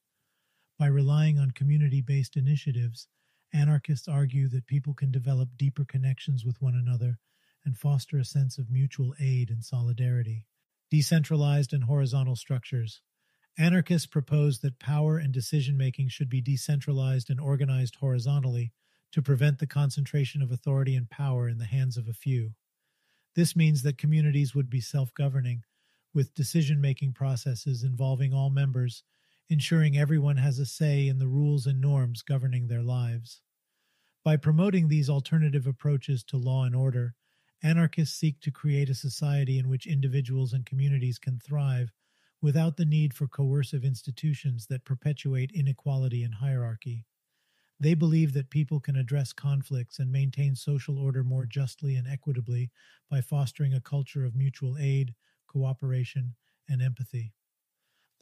By 0.78 0.86
relying 0.86 1.38
on 1.38 1.52
community 1.52 2.00
based 2.00 2.36
initiatives, 2.36 3.08
Anarchists 3.52 4.08
argue 4.08 4.48
that 4.48 4.66
people 4.66 4.94
can 4.94 5.12
develop 5.12 5.56
deeper 5.56 5.84
connections 5.84 6.44
with 6.44 6.60
one 6.60 6.74
another 6.74 7.18
and 7.64 7.78
foster 7.78 8.18
a 8.18 8.24
sense 8.24 8.58
of 8.58 8.70
mutual 8.70 9.14
aid 9.20 9.50
and 9.50 9.64
solidarity. 9.64 10.46
Decentralized 10.90 11.72
and 11.72 11.84
horizontal 11.84 12.34
structures. 12.34 13.00
Anarchists 13.56 14.06
propose 14.06 14.58
that 14.58 14.80
power 14.80 15.16
and 15.16 15.32
decision 15.32 15.76
making 15.76 16.08
should 16.08 16.28
be 16.28 16.40
decentralized 16.40 17.30
and 17.30 17.40
organized 17.40 17.96
horizontally 17.96 18.72
to 19.12 19.22
prevent 19.22 19.60
the 19.60 19.66
concentration 19.68 20.42
of 20.42 20.50
authority 20.50 20.96
and 20.96 21.08
power 21.08 21.48
in 21.48 21.58
the 21.58 21.64
hands 21.64 21.96
of 21.96 22.08
a 22.08 22.12
few. 22.12 22.54
This 23.36 23.54
means 23.54 23.82
that 23.82 23.96
communities 23.96 24.56
would 24.56 24.68
be 24.68 24.80
self 24.80 25.14
governing, 25.14 25.62
with 26.12 26.34
decision 26.34 26.80
making 26.80 27.12
processes 27.12 27.84
involving 27.84 28.34
all 28.34 28.50
members, 28.50 29.04
ensuring 29.48 29.96
everyone 29.96 30.36
has 30.38 30.58
a 30.58 30.66
say 30.66 31.06
in 31.06 31.18
the 31.18 31.28
rules 31.28 31.66
and 31.66 31.80
norms 31.80 32.22
governing 32.22 32.66
their 32.66 32.82
lives. 32.82 33.42
By 34.24 34.36
promoting 34.36 34.88
these 34.88 35.10
alternative 35.10 35.66
approaches 35.66 36.24
to 36.24 36.38
law 36.38 36.64
and 36.64 36.74
order, 36.74 37.14
anarchists 37.62 38.18
seek 38.18 38.40
to 38.40 38.50
create 38.50 38.88
a 38.88 38.94
society 38.94 39.58
in 39.58 39.68
which 39.68 39.86
individuals 39.86 40.52
and 40.52 40.64
communities 40.64 41.18
can 41.18 41.38
thrive 41.38 41.92
without 42.40 42.76
the 42.76 42.84
need 42.84 43.14
for 43.14 43.28
coercive 43.28 43.84
institutions 43.84 44.66
that 44.66 44.84
perpetuate 44.84 45.50
inequality 45.52 46.22
and 46.22 46.34
hierarchy. 46.34 47.06
They 47.80 47.94
believe 47.94 48.32
that 48.34 48.50
people 48.50 48.80
can 48.80 48.96
address 48.96 49.32
conflicts 49.32 49.98
and 49.98 50.10
maintain 50.10 50.54
social 50.54 50.98
order 50.98 51.24
more 51.24 51.44
justly 51.44 51.96
and 51.96 52.06
equitably 52.06 52.70
by 53.10 53.20
fostering 53.20 53.74
a 53.74 53.80
culture 53.80 54.24
of 54.24 54.34
mutual 54.34 54.78
aid, 54.78 55.14
cooperation, 55.46 56.36
and 56.68 56.80
empathy. 56.80 57.34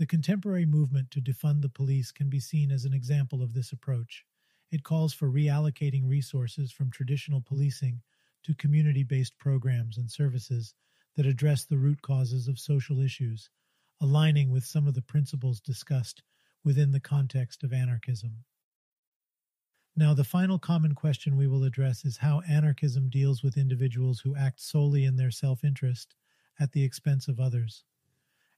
The 0.03 0.07
contemporary 0.07 0.67
movement 0.67 1.13
to 1.13 1.21
defund 1.21 1.63
the 1.63 1.69
police 1.69 2.11
can 2.11 2.29
be 2.29 2.41
seen 2.41 2.73
as 2.73 2.85
an 2.85 2.93
example 2.93 3.41
of 3.41 3.55
this 3.55 3.71
approach. 3.71 4.25
It 4.73 4.83
calls 4.83 5.15
for 5.15 5.31
reallocating 5.31 6.09
resources 6.09 6.73
from 6.73 6.91
traditional 6.91 7.41
policing 7.41 8.03
to 8.43 8.57
community 8.57 9.05
based 9.05 9.39
programs 9.39 9.99
and 9.99 10.11
services 10.11 10.75
that 11.15 11.25
address 11.25 11.65
the 11.65 11.79
root 11.79 12.03
causes 12.03 12.49
of 12.49 12.59
social 12.59 12.99
issues, 12.99 13.49
aligning 14.01 14.51
with 14.51 14.65
some 14.65 14.89
of 14.89 14.95
the 14.95 15.03
principles 15.03 15.61
discussed 15.61 16.25
within 16.65 16.91
the 16.91 16.99
context 16.99 17.63
of 17.63 17.73
anarchism. 17.73 18.39
Now, 19.95 20.15
the 20.15 20.25
final 20.25 20.59
common 20.59 20.97
question 20.97 21.37
we 21.37 21.47
will 21.47 21.63
address 21.63 22.05
is 22.05 22.17
how 22.17 22.41
anarchism 22.41 23.09
deals 23.09 23.45
with 23.45 23.57
individuals 23.57 24.19
who 24.19 24.35
act 24.35 24.61
solely 24.61 25.05
in 25.05 25.15
their 25.15 25.31
self 25.31 25.63
interest 25.63 26.17
at 26.59 26.73
the 26.73 26.83
expense 26.83 27.29
of 27.29 27.39
others. 27.39 27.85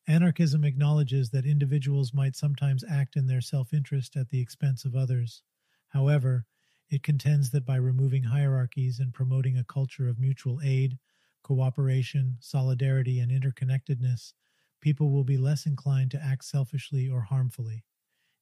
Anarchism 0.06 0.64
acknowledges 0.64 1.28
that 1.28 1.44
individuals 1.44 2.14
might 2.14 2.34
sometimes 2.36 2.82
act 2.84 3.16
in 3.16 3.26
their 3.26 3.42
self 3.42 3.74
interest 3.74 4.16
at 4.16 4.30
the 4.30 4.40
expense 4.40 4.86
of 4.86 4.96
others. 4.96 5.42
However, 5.88 6.46
it 6.88 7.02
contends 7.02 7.50
that 7.50 7.66
by 7.66 7.76
removing 7.76 8.22
hierarchies 8.24 8.98
and 8.98 9.12
promoting 9.12 9.58
a 9.58 9.64
culture 9.64 10.08
of 10.08 10.18
mutual 10.18 10.60
aid, 10.62 10.98
cooperation, 11.42 12.38
solidarity, 12.40 13.20
and 13.20 13.30
interconnectedness, 13.30 14.32
people 14.80 15.10
will 15.10 15.24
be 15.24 15.36
less 15.36 15.66
inclined 15.66 16.10
to 16.12 16.22
act 16.22 16.44
selfishly 16.44 17.08
or 17.08 17.22
harmfully. 17.22 17.84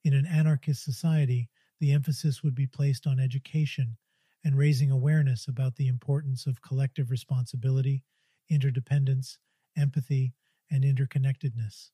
In 0.04 0.14
an 0.14 0.26
anarchist 0.26 0.84
society, 0.84 1.50
the 1.80 1.92
emphasis 1.92 2.42
would 2.42 2.54
be 2.54 2.66
placed 2.68 3.06
on 3.06 3.18
education 3.18 3.96
and 4.44 4.56
raising 4.56 4.90
awareness 4.90 5.48
about 5.48 5.76
the 5.76 5.88
importance 5.88 6.46
of 6.46 6.62
collective 6.62 7.10
responsibility, 7.10 8.04
interdependence, 8.48 9.38
empathy, 9.76 10.34
and 10.72 10.82
interconnectedness. 10.82 11.90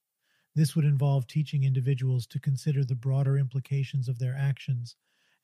This 0.54 0.74
would 0.74 0.84
involve 0.84 1.26
teaching 1.26 1.64
individuals 1.64 2.26
to 2.28 2.40
consider 2.40 2.84
the 2.84 2.94
broader 2.94 3.36
implications 3.36 4.08
of 4.08 4.18
their 4.18 4.34
actions 4.34 4.96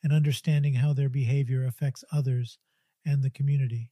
and 0.03 0.13
understanding 0.13 0.75
how 0.75 0.93
their 0.93 1.09
behavior 1.09 1.65
affects 1.65 2.05
others 2.13 2.59
and 3.05 3.23
the 3.23 3.31
community. 3.31 3.91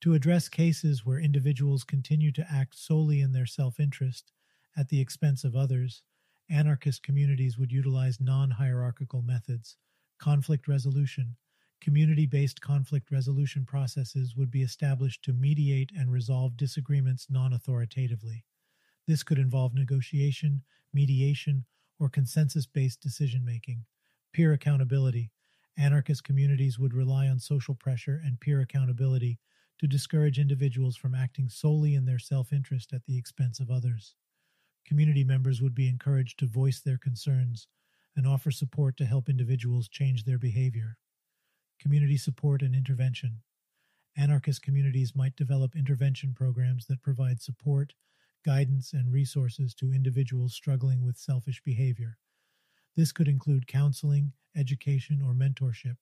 To 0.00 0.14
address 0.14 0.48
cases 0.48 1.04
where 1.04 1.18
individuals 1.18 1.84
continue 1.84 2.32
to 2.32 2.46
act 2.50 2.74
solely 2.76 3.20
in 3.20 3.32
their 3.32 3.46
self 3.46 3.78
interest 3.78 4.32
at 4.76 4.88
the 4.88 5.00
expense 5.00 5.44
of 5.44 5.54
others, 5.54 6.02
anarchist 6.48 7.02
communities 7.02 7.58
would 7.58 7.72
utilize 7.72 8.20
non 8.20 8.52
hierarchical 8.52 9.22
methods, 9.22 9.76
conflict 10.18 10.68
resolution, 10.68 11.36
community 11.80 12.26
based 12.26 12.60
conflict 12.60 13.10
resolution 13.10 13.64
processes 13.64 14.34
would 14.36 14.50
be 14.50 14.62
established 14.62 15.22
to 15.22 15.32
mediate 15.32 15.92
and 15.96 16.10
resolve 16.10 16.56
disagreements 16.56 17.26
non 17.30 17.52
authoritatively. 17.52 18.44
This 19.06 19.22
could 19.22 19.38
involve 19.38 19.74
negotiation, 19.74 20.62
mediation, 20.92 21.64
or 21.98 22.08
consensus 22.08 22.66
based 22.66 23.00
decision 23.00 23.44
making. 23.44 23.84
Peer 24.32 24.52
accountability. 24.52 25.30
Anarchist 25.78 26.24
communities 26.24 26.78
would 26.78 26.94
rely 26.94 27.28
on 27.28 27.38
social 27.38 27.74
pressure 27.74 28.20
and 28.24 28.40
peer 28.40 28.60
accountability 28.60 29.38
to 29.78 29.86
discourage 29.86 30.38
individuals 30.38 30.96
from 30.96 31.14
acting 31.14 31.48
solely 31.48 31.94
in 31.94 32.06
their 32.06 32.18
self 32.18 32.52
interest 32.52 32.92
at 32.92 33.04
the 33.04 33.18
expense 33.18 33.60
of 33.60 33.70
others. 33.70 34.14
Community 34.86 35.24
members 35.24 35.60
would 35.60 35.74
be 35.74 35.88
encouraged 35.88 36.38
to 36.38 36.46
voice 36.46 36.80
their 36.80 36.98
concerns 36.98 37.68
and 38.16 38.26
offer 38.26 38.50
support 38.50 38.96
to 38.96 39.04
help 39.04 39.28
individuals 39.28 39.88
change 39.88 40.24
their 40.24 40.38
behavior 40.38 40.96
community 41.78 42.16
support 42.16 42.62
and 42.62 42.74
intervention. 42.74 43.40
Anarchist 44.16 44.62
communities 44.62 45.14
might 45.14 45.36
develop 45.36 45.76
intervention 45.76 46.32
programs 46.34 46.86
that 46.86 47.02
provide 47.02 47.42
support, 47.42 47.94
guidance, 48.44 48.92
and 48.92 49.12
resources 49.12 49.74
to 49.74 49.92
individuals 49.92 50.54
struggling 50.54 51.04
with 51.04 51.18
selfish 51.18 51.62
behavior. 51.62 52.18
This 52.96 53.12
could 53.12 53.28
include 53.28 53.66
counseling, 53.66 54.32
education, 54.56 55.20
or 55.20 55.34
mentorship. 55.34 55.96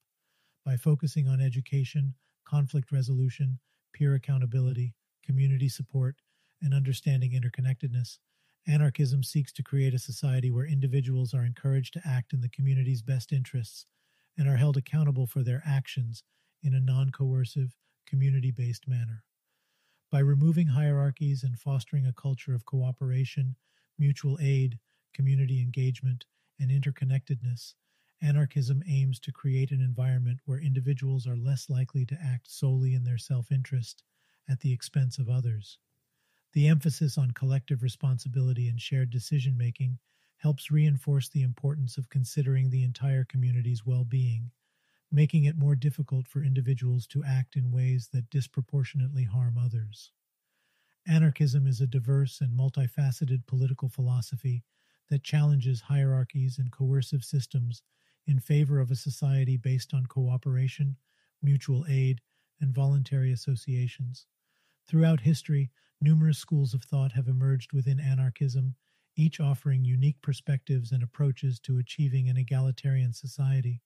By 0.65 0.77
focusing 0.77 1.27
on 1.27 1.41
education, 1.41 2.15
conflict 2.45 2.93
resolution, 2.93 3.59
peer 3.93 4.15
accountability, 4.15 4.95
community 5.25 5.69
support, 5.69 6.17
and 6.63 6.73
understanding 6.73 7.33
interconnectedness, 7.33 8.19
anarchism 8.67 9.23
seeks 9.23 9.53
to 9.55 9.63
create 9.63 9.93
a 9.93 9.99
society 9.99 10.51
where 10.51 10.67
individuals 10.67 11.35
are 11.35 11.45
encouraged 11.45 11.95
to 11.95 12.03
act 12.07 12.33
in 12.33 12.41
the 12.41 12.49
community's 12.49 13.03
best 13.03 13.33
interests 13.33 13.87
and 14.37 14.49
are 14.49 14.57
held 14.57 14.77
accountable 14.77 15.27
for 15.27 15.43
their 15.43 15.63
actions 15.65 16.23
in 16.63 16.75
a 16.75 16.81
non 16.81 17.11
coercive, 17.11 17.77
community 18.07 18.51
based 18.51 18.89
manner. 18.89 19.25
By 20.11 20.21
removing 20.21 20.69
hierarchies 20.69 21.43
and 21.43 21.59
fostering 21.59 22.07
a 22.07 22.13
culture 22.13 22.55
of 22.55 22.65
cooperation, 22.65 23.57
mutual 23.99 24.39
aid, 24.41 24.79
community 25.13 25.61
engagement, 25.61 26.27
and 26.59 26.71
interconnectedness, 26.71 27.75
anarchism 28.23 28.83
aims 28.87 29.19
to 29.21 29.33
create 29.33 29.71
an 29.71 29.81
environment 29.81 30.41
where 30.45 30.61
individuals 30.61 31.27
are 31.27 31.37
less 31.37 31.69
likely 31.69 32.07
to 32.07 32.19
act 32.23 32.51
solely 32.51 32.95
in 32.95 33.05
their 33.05 33.19
self 33.19 33.51
interest 33.51 34.03
at 34.49 34.61
the 34.61 34.73
expense 34.73 35.19
of 35.19 35.29
others. 35.29 35.79
The 36.53 36.69
emphasis 36.69 37.19
on 37.19 37.33
collective 37.33 37.83
responsibility 37.83 38.69
and 38.69 38.81
shared 38.81 39.11
decision 39.11 39.57
making 39.57 39.99
helps 40.45 40.71
reinforce 40.71 41.31
the 41.31 41.41
importance 41.43 41.97
of 41.97 42.11
considering 42.11 42.69
the 42.69 42.85
entire 42.85 43.25
community's 43.25 43.87
well 43.87 44.05
being, 44.05 44.51
making 45.11 45.45
it 45.45 45.57
more 45.57 45.75
difficult 45.75 46.29
for 46.29 46.45
individuals 46.45 47.07
to 47.07 47.25
act 47.25 47.57
in 47.57 47.73
ways 47.73 48.11
that 48.13 48.29
disproportionately 48.29 49.25
harm 49.25 49.57
others. 49.57 50.13
Anarchism 51.09 51.67
is 51.67 51.81
a 51.81 51.87
diverse 51.87 52.43
and 52.43 52.53
multifaceted 52.53 53.47
political 53.47 53.89
philosophy 53.89 54.63
that 55.09 55.25
challenges 55.25 55.81
hierarchies 55.81 56.59
and 56.59 56.71
coercive 56.71 57.25
systems 57.25 57.83
in 58.27 58.39
favor 58.39 58.81
of 58.81 58.91
a 58.91 58.97
society 58.97 59.57
based 59.57 59.95
on 59.95 60.05
cooperation, 60.05 60.99
mutual 61.41 61.87
aid, 61.89 62.21
and 62.61 62.75
voluntary 62.75 63.33
associations. 63.33 64.27
Throughout 64.87 65.21
history, 65.21 65.71
numerous 66.03 66.37
schools 66.37 66.75
of 66.75 66.83
thought 66.83 67.13
have 67.13 67.29
emerged 67.29 67.73
within 67.73 67.99
anarchism 67.99 68.75
each 69.17 69.41
offering 69.41 69.85
unique 69.85 70.21
perspectives 70.23 70.93
and 70.93 71.03
approaches 71.03 71.61
to 71.61 71.79
achieving 71.79 72.29
an 72.29 72.37
egalitarian 72.37 73.13
society. 73.13 73.81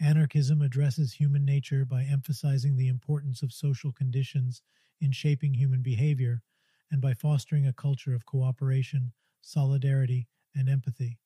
Anarchism 0.00 0.60
addresses 0.60 1.14
human 1.14 1.44
nature 1.44 1.84
by 1.84 2.04
emphasizing 2.04 2.76
the 2.76 2.88
importance 2.88 3.42
of 3.42 3.52
social 3.52 3.92
conditions 3.92 4.62
in 5.00 5.12
shaping 5.12 5.54
human 5.54 5.82
behavior 5.82 6.42
and 6.90 7.00
by 7.00 7.14
fostering 7.14 7.66
a 7.66 7.72
culture 7.72 8.14
of 8.14 8.26
cooperation, 8.26 9.12
solidarity, 9.40 10.28
and 10.54 10.68
empathy. 10.68 11.18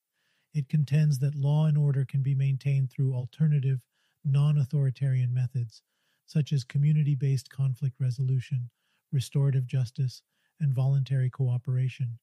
It 0.54 0.68
contends 0.68 1.18
that 1.18 1.34
law 1.34 1.66
and 1.66 1.78
order 1.78 2.04
can 2.04 2.22
be 2.22 2.34
maintained 2.34 2.90
through 2.90 3.14
alternative, 3.14 3.80
non 4.24 4.58
authoritarian 4.58 5.32
methods, 5.32 5.82
such 6.26 6.52
as 6.52 6.64
community 6.64 7.14
based 7.14 7.50
conflict 7.50 8.00
resolution, 8.00 8.70
restorative 9.12 9.66
justice, 9.66 10.22
and 10.58 10.72
voluntary 10.72 11.30
cooperation. 11.30 12.18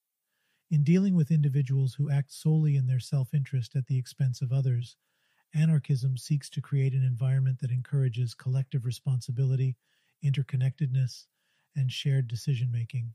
In 0.69 0.83
dealing 0.83 1.15
with 1.15 1.31
individuals 1.31 1.93
who 1.93 2.09
act 2.09 2.31
solely 2.31 2.75
in 2.75 2.87
their 2.87 2.99
self 2.99 3.33
interest 3.33 3.75
at 3.75 3.87
the 3.87 3.97
expense 3.97 4.41
of 4.41 4.51
others, 4.51 4.97
anarchism 5.53 6.17
seeks 6.17 6.49
to 6.49 6.61
create 6.61 6.93
an 6.93 7.03
environment 7.03 7.59
that 7.59 7.71
encourages 7.71 8.33
collective 8.33 8.85
responsibility, 8.85 9.77
interconnectedness, 10.23 11.27
and 11.75 11.91
shared 11.91 12.27
decision 12.27 12.69
making. 12.69 13.13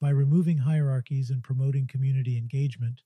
By 0.00 0.10
removing 0.10 0.58
hierarchies 0.58 1.30
and 1.30 1.42
promoting 1.42 1.88
community 1.88 2.38
engagement, 2.38 3.02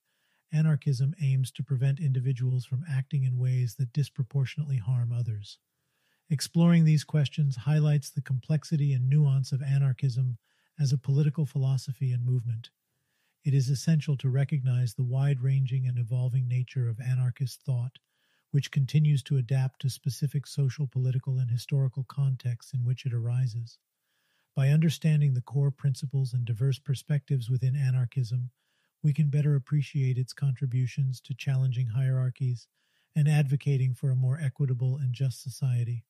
anarchism 0.53 1.15
aims 1.21 1.51
to 1.53 1.63
prevent 1.65 1.99
individuals 1.99 2.67
from 2.67 2.85
acting 2.87 3.25
in 3.25 3.39
ways 3.39 3.77
that 3.77 3.95
disproportionately 3.95 4.77
harm 4.77 5.13
others. 5.13 5.59
Exploring 6.29 6.85
these 6.85 7.05
questions 7.05 7.57
highlights 7.57 8.11
the 8.11 8.21
complexity 8.21 8.93
and 8.93 9.09
nuance 9.09 9.51
of 9.51 9.63
anarchism 9.63 10.37
as 10.79 10.93
a 10.93 10.99
political 10.99 11.47
philosophy 11.47 12.13
and 12.13 12.25
movement. 12.25 12.71
It 13.45 13.55
is 13.55 13.69
essential 13.69 14.17
to 14.19 14.31
recognize 14.31 14.95
the 14.95 15.03
wide 15.03 15.41
ranging 15.41 15.87
and 15.87 15.99
evolving 15.99 16.47
nature 16.47 16.89
of 16.89 17.01
anarchist 17.01 17.63
thought, 17.63 17.99
which 18.53 18.71
continues 18.71 19.23
to 19.25 19.37
adapt 19.37 19.81
to 19.81 19.91
specific 19.91 20.47
social, 20.47 20.87
political, 20.87 21.39
and 21.39 21.51
historical 21.51 22.05
contexts 22.05 22.73
in 22.73 22.85
which 22.85 23.05
it 23.05 23.13
arises. 23.13 23.79
By 24.55 24.69
understanding 24.69 25.35
the 25.35 25.41
core 25.41 25.71
principles 25.71 26.33
and 26.33 26.45
diverse 26.45 26.79
perspectives 26.79 27.51
within 27.51 27.75
anarchism, 27.75 28.51
we 29.03 29.13
can 29.13 29.29
better 29.29 29.57
appreciate 29.57 30.19
its 30.19 30.33
contributions 30.33 31.21
to 31.23 31.35
challenging 31.35 31.89
hierarchies 31.89 32.69
and 33.17 33.29
advocating 33.29 33.95
for 33.95 34.11
a 34.11 34.17
more 34.17 34.39
equitable 34.39 34.97
and 34.99 35.15
just 35.15 35.43
society. 35.43 36.05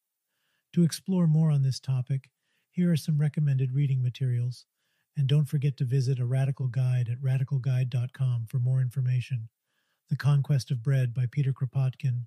To 0.74 0.82
explore 0.82 1.26
more 1.26 1.50
on 1.50 1.62
this 1.62 1.80
topic, 1.80 2.30
here 2.70 2.90
are 2.90 2.96
some 2.96 3.18
recommended 3.18 3.72
reading 3.72 4.02
materials. 4.02 4.66
And 5.16 5.26
don't 5.26 5.48
forget 5.48 5.76
to 5.76 5.84
visit 5.84 6.18
a 6.18 6.24
radical 6.24 6.68
guide 6.68 7.08
at 7.10 7.20
radicalguide.com 7.20 8.46
for 8.48 8.58
more 8.58 8.80
information. 8.80 9.48
The 10.08 10.16
Conquest 10.16 10.70
of 10.70 10.82
Bread 10.82 11.12
by 11.12 11.26
Peter 11.30 11.52
Kropotkin, 11.52 12.26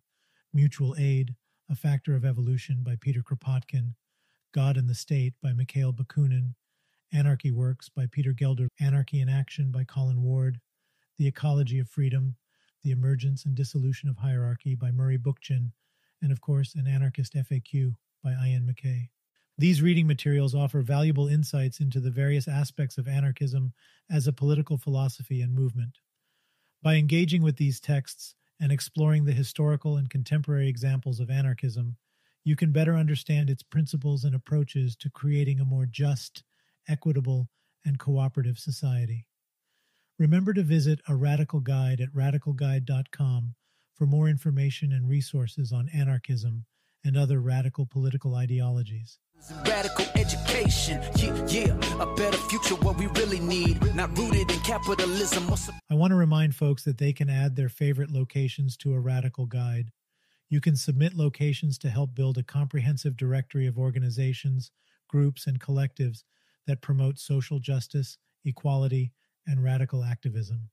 Mutual 0.54 0.96
Aid, 0.98 1.36
A 1.70 1.76
Factor 1.76 2.16
of 2.16 2.24
Evolution 2.24 2.84
by 2.84 2.96
Peter 2.96 3.22
Kropotkin, 3.22 3.96
God 4.54 4.78
and 4.78 4.90
the 4.90 4.96
State 4.96 5.34
by 5.42 5.52
Mikhail 5.52 5.94
Bakunin, 5.94 6.54
Anarchy 7.12 7.52
Works 7.52 7.90
by 7.90 8.08
Peter 8.08 8.34
Gelder, 8.34 8.68
Anarchy 8.80 9.20
in 9.20 9.30
Action 9.30 9.72
by 9.72 9.84
Colin 9.84 10.22
Ward, 10.22 10.60
The 11.18 11.28
Ecology 11.28 11.80
of 11.80 11.90
Freedom, 11.90 12.36
The 12.84 12.92
Emergence 12.92 13.46
and 13.46 13.56
Dissolution 13.56 14.10
of 14.10 14.18
Hierarchy 14.18 14.76
by 14.76 14.92
Murray 14.92 15.18
Bookchin, 15.18 15.72
and 16.22 16.32
of 16.32 16.42
course, 16.42 16.76
An 16.76 16.88
Anarchist 16.88 17.34
FAQ 17.34 17.96
by 18.24 18.34
Iain 18.34 18.66
McKay. 18.66 19.10
These 19.58 19.82
reading 19.82 20.06
materials 20.06 20.54
offer 20.54 20.82
valuable 20.82 21.30
insights 21.30 21.80
into 21.80 22.02
the 22.02 22.12
various 22.12 22.48
aspects 22.48 22.98
of 22.98 23.08
anarchism 23.08 23.72
as 24.10 24.28
a 24.28 24.34
political 24.34 24.78
philosophy 24.78 25.42
and 25.42 25.54
movement. 25.54 26.00
By 26.84 26.96
engaging 26.96 27.42
with 27.42 27.56
these 27.56 27.80
texts 27.80 28.36
and 28.60 28.72
exploring 28.72 29.24
the 29.24 29.32
historical 29.32 29.96
and 29.96 30.10
contemporary 30.10 30.68
examples 30.68 31.22
of 31.22 31.30
anarchism, 31.30 31.96
you 32.44 32.58
can 32.58 32.74
better 32.74 32.96
understand 32.96 33.50
its 33.50 33.64
principles 33.64 34.26
and 34.26 34.36
approaches 34.36 34.96
to 34.98 35.10
creating 35.10 35.62
a 35.62 35.66
more 35.66 35.86
just, 35.86 36.44
equitable, 36.88 37.50
and 37.86 37.98
cooperative 37.98 38.60
society. 38.60 39.28
Remember 40.20 40.54
to 40.54 40.64
visit 40.64 41.00
a 41.08 41.16
radical 41.16 41.62
guide 41.62 42.02
at 42.02 42.14
radicalguide.com 42.14 43.56
for 43.94 44.06
more 44.06 44.28
information 44.28 44.92
and 44.92 45.10
resources 45.10 45.72
on 45.72 45.90
anarchism 45.90 46.66
and 47.06 47.16
other 47.16 47.40
radical 47.40 47.86
political 47.86 48.36
ideologies. 48.36 49.20
Radical 49.68 50.06
education, 50.16 51.02
yeah, 51.18 51.46
yeah, 51.48 52.02
a 52.02 52.16
better 52.16 52.38
future, 52.38 52.76
what 52.76 52.98
we 52.98 53.06
really 53.08 53.40
need, 53.40 53.96
not 53.96 54.18
rooted 54.18 54.50
in 54.50 54.60
capitalism. 54.62 55.48
I 55.90 55.94
want 55.94 56.12
to 56.12 56.16
remind 56.16 56.56
folks 56.56 56.84
that 56.84 56.98
they 56.98 57.14
can 57.14 57.30
add 57.30 57.56
their 57.56 57.70
favorite 57.70 58.10
locations 58.10 58.76
to 58.78 58.94
a 58.94 59.00
radical 59.00 59.46
guide. 59.46 59.92
You 60.50 60.60
can 60.62 60.76
submit 60.76 61.14
locations 61.14 61.78
to 61.80 61.90
help 61.90 62.16
build 62.16 62.38
a 62.38 62.44
comprehensive 62.44 63.16
directory 63.16 63.68
of 63.68 63.78
organizations, 63.78 64.72
groups, 65.08 65.46
and 65.46 65.60
collectives 65.60 66.24
that 66.66 66.82
promote 66.82 67.20
social 67.20 67.60
justice, 67.60 68.18
equality, 68.44 69.12
and 69.46 69.64
radical 69.64 70.04
activism. 70.04 70.70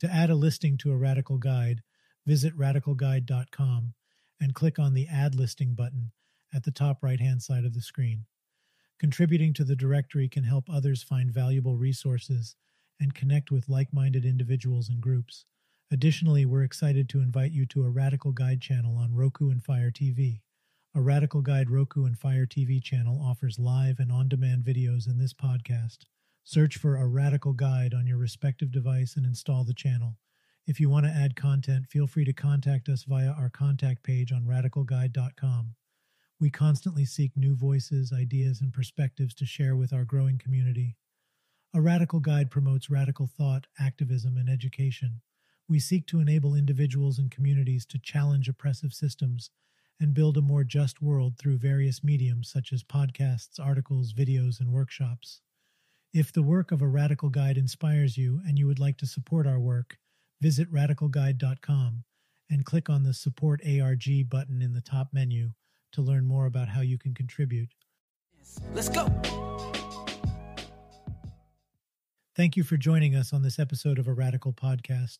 To 0.00 0.08
add 0.08 0.30
a 0.30 0.36
listing 0.36 0.78
to 0.78 0.92
a 0.92 0.96
radical 0.96 1.38
guide, 1.38 1.82
visit 2.24 2.56
radicalguide.com 2.56 3.94
and 4.40 4.54
click 4.54 4.78
on 4.78 4.94
the 4.94 5.06
Add 5.06 5.34
Listing 5.34 5.74
button 5.74 6.12
at 6.54 6.64
the 6.64 6.70
top 6.70 7.02
right 7.02 7.20
hand 7.20 7.42
side 7.42 7.64
of 7.64 7.74
the 7.74 7.80
screen. 7.80 8.24
Contributing 8.98 9.52
to 9.54 9.64
the 9.64 9.76
directory 9.76 10.28
can 10.28 10.44
help 10.44 10.64
others 10.68 11.02
find 11.02 11.30
valuable 11.30 11.76
resources 11.76 12.56
and 13.00 13.14
connect 13.14 13.50
with 13.50 13.68
like 13.68 13.92
minded 13.92 14.24
individuals 14.24 14.88
and 14.88 15.00
groups. 15.00 15.44
Additionally, 15.90 16.44
we're 16.44 16.64
excited 16.64 17.08
to 17.08 17.20
invite 17.20 17.52
you 17.52 17.64
to 17.66 17.84
a 17.84 17.90
Radical 17.90 18.32
Guide 18.32 18.60
channel 18.60 18.96
on 18.98 19.14
Roku 19.14 19.50
and 19.50 19.62
Fire 19.62 19.90
TV. 19.90 20.40
A 20.94 21.00
Radical 21.00 21.42
Guide 21.42 21.70
Roku 21.70 22.04
and 22.04 22.18
Fire 22.18 22.44
TV 22.44 22.82
channel 22.82 23.22
offers 23.24 23.58
live 23.58 23.98
and 24.00 24.10
on 24.10 24.28
demand 24.28 24.64
videos 24.64 25.06
in 25.06 25.18
this 25.18 25.32
podcast. 25.32 25.98
Search 26.44 26.76
for 26.76 26.96
a 26.96 27.06
Radical 27.06 27.52
Guide 27.52 27.94
on 27.94 28.06
your 28.06 28.18
respective 28.18 28.72
device 28.72 29.16
and 29.16 29.24
install 29.24 29.64
the 29.64 29.74
channel. 29.74 30.16
If 30.68 30.78
you 30.78 30.90
want 30.90 31.06
to 31.06 31.10
add 31.10 31.34
content, 31.34 31.86
feel 31.86 32.06
free 32.06 32.26
to 32.26 32.34
contact 32.34 32.90
us 32.90 33.04
via 33.04 33.30
our 33.30 33.48
contact 33.48 34.02
page 34.02 34.32
on 34.32 34.44
radicalguide.com. 34.44 35.74
We 36.38 36.50
constantly 36.50 37.06
seek 37.06 37.34
new 37.34 37.56
voices, 37.56 38.12
ideas, 38.12 38.60
and 38.60 38.70
perspectives 38.70 39.32
to 39.36 39.46
share 39.46 39.74
with 39.74 39.94
our 39.94 40.04
growing 40.04 40.36
community. 40.36 40.98
A 41.72 41.80
Radical 41.80 42.20
Guide 42.20 42.50
promotes 42.50 42.90
radical 42.90 43.26
thought, 43.26 43.66
activism, 43.80 44.36
and 44.36 44.50
education. 44.50 45.22
We 45.66 45.80
seek 45.80 46.06
to 46.08 46.20
enable 46.20 46.54
individuals 46.54 47.18
and 47.18 47.30
communities 47.30 47.86
to 47.86 47.98
challenge 47.98 48.46
oppressive 48.46 48.92
systems 48.92 49.50
and 49.98 50.12
build 50.12 50.36
a 50.36 50.42
more 50.42 50.64
just 50.64 51.00
world 51.00 51.38
through 51.38 51.56
various 51.56 52.04
mediums 52.04 52.50
such 52.52 52.74
as 52.74 52.84
podcasts, 52.84 53.58
articles, 53.58 54.12
videos, 54.12 54.60
and 54.60 54.70
workshops. 54.70 55.40
If 56.12 56.30
the 56.30 56.42
work 56.42 56.72
of 56.72 56.82
a 56.82 56.86
Radical 56.86 57.30
Guide 57.30 57.56
inspires 57.56 58.18
you 58.18 58.42
and 58.46 58.58
you 58.58 58.66
would 58.66 58.78
like 58.78 58.98
to 58.98 59.06
support 59.06 59.46
our 59.46 59.58
work, 59.58 59.96
visit 60.40 60.72
radicalguide.com 60.72 62.04
and 62.50 62.64
click 62.64 62.88
on 62.88 63.02
the 63.02 63.14
Support 63.14 63.60
ARG 63.66 64.28
button 64.28 64.62
in 64.62 64.72
the 64.72 64.80
top 64.80 65.08
menu 65.12 65.50
to 65.92 66.02
learn 66.02 66.26
more 66.26 66.46
about 66.46 66.68
how 66.68 66.80
you 66.80 66.98
can 66.98 67.14
contribute. 67.14 67.70
Let's 68.72 68.88
go. 68.88 69.08
Thank 72.36 72.56
you 72.56 72.62
for 72.62 72.76
joining 72.76 73.16
us 73.16 73.32
on 73.32 73.42
this 73.42 73.58
episode 73.58 73.98
of 73.98 74.06
a 74.06 74.12
Radical 74.12 74.52
Podcast. 74.52 75.18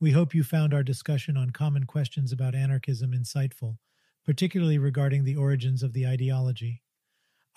We 0.00 0.10
hope 0.12 0.34
you 0.34 0.44
found 0.44 0.74
our 0.74 0.82
discussion 0.82 1.36
on 1.36 1.50
common 1.50 1.84
questions 1.84 2.30
about 2.30 2.54
anarchism 2.54 3.12
insightful, 3.12 3.78
particularly 4.24 4.78
regarding 4.78 5.24
the 5.24 5.34
origins 5.34 5.82
of 5.82 5.92
the 5.92 6.06
ideology. 6.06 6.82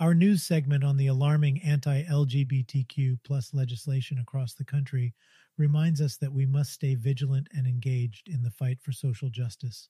Our 0.02 0.16
news 0.16 0.42
segment 0.42 0.84
on 0.84 0.98
the 0.98 1.06
alarming 1.06 1.62
anti 1.62 2.02
LGBTQ 2.06 3.20
plus 3.24 3.54
legislation 3.54 4.18
across 4.18 4.56
the 4.56 4.66
country 4.66 5.14
reminds 5.60 6.02
us 6.02 6.18
that 6.18 6.34
we 6.34 6.48
must 6.48 6.74
stay 6.74 6.96
vigilant 6.96 7.48
and 7.56 7.68
engaged 7.68 8.28
in 8.28 8.42
the 8.42 8.50
fight 8.50 8.82
for 8.82 8.92
social 8.92 9.30
justice. 9.30 9.90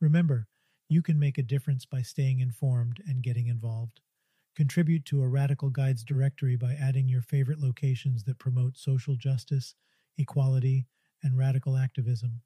Remember, 0.00 0.48
you 0.88 1.00
can 1.00 1.16
make 1.16 1.38
a 1.38 1.44
difference 1.44 1.86
by 1.86 2.02
staying 2.02 2.40
informed 2.40 3.00
and 3.06 3.22
getting 3.22 3.46
involved. 3.46 4.00
Contribute 4.56 5.04
to 5.04 5.22
a 5.22 5.28
Radical 5.28 5.70
Guides 5.70 6.02
directory 6.02 6.56
by 6.56 6.72
adding 6.72 7.08
your 7.08 7.22
favorite 7.22 7.60
locations 7.60 8.24
that 8.24 8.40
promote 8.40 8.76
social 8.76 9.14
justice, 9.14 9.76
equality, 10.18 10.88
and 11.22 11.38
radical 11.38 11.76
activism. 11.76 12.40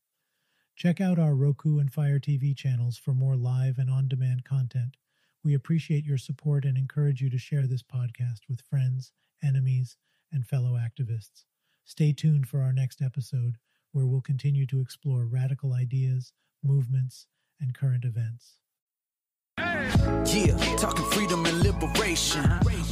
Check 0.76 1.00
out 1.00 1.18
our 1.18 1.34
Roku 1.34 1.78
and 1.78 1.90
Fire 1.90 2.20
TV 2.20 2.54
channels 2.54 2.98
for 2.98 3.14
more 3.14 3.36
live 3.36 3.78
and 3.78 3.88
on 3.88 4.06
demand 4.06 4.44
content. 4.44 4.98
We 5.46 5.54
appreciate 5.54 6.04
your 6.04 6.18
support 6.18 6.64
and 6.64 6.76
encourage 6.76 7.20
you 7.20 7.30
to 7.30 7.38
share 7.38 7.68
this 7.68 7.80
podcast 7.80 8.48
with 8.48 8.62
friends, 8.62 9.12
enemies, 9.44 9.96
and 10.32 10.44
fellow 10.44 10.72
activists. 10.72 11.44
Stay 11.84 12.12
tuned 12.12 12.48
for 12.48 12.62
our 12.62 12.72
next 12.72 13.00
episode, 13.00 13.56
where 13.92 14.06
we'll 14.06 14.22
continue 14.22 14.66
to 14.66 14.80
explore 14.80 15.24
radical 15.24 15.72
ideas, 15.72 16.32
movements, 16.64 17.28
and 17.60 17.76
current 17.76 18.04
events. 18.04 18.58
Yeah, 20.26 20.56
talking 20.76 21.04
freedom 21.06 21.46
and 21.46 21.60
liberation. 21.60 22.44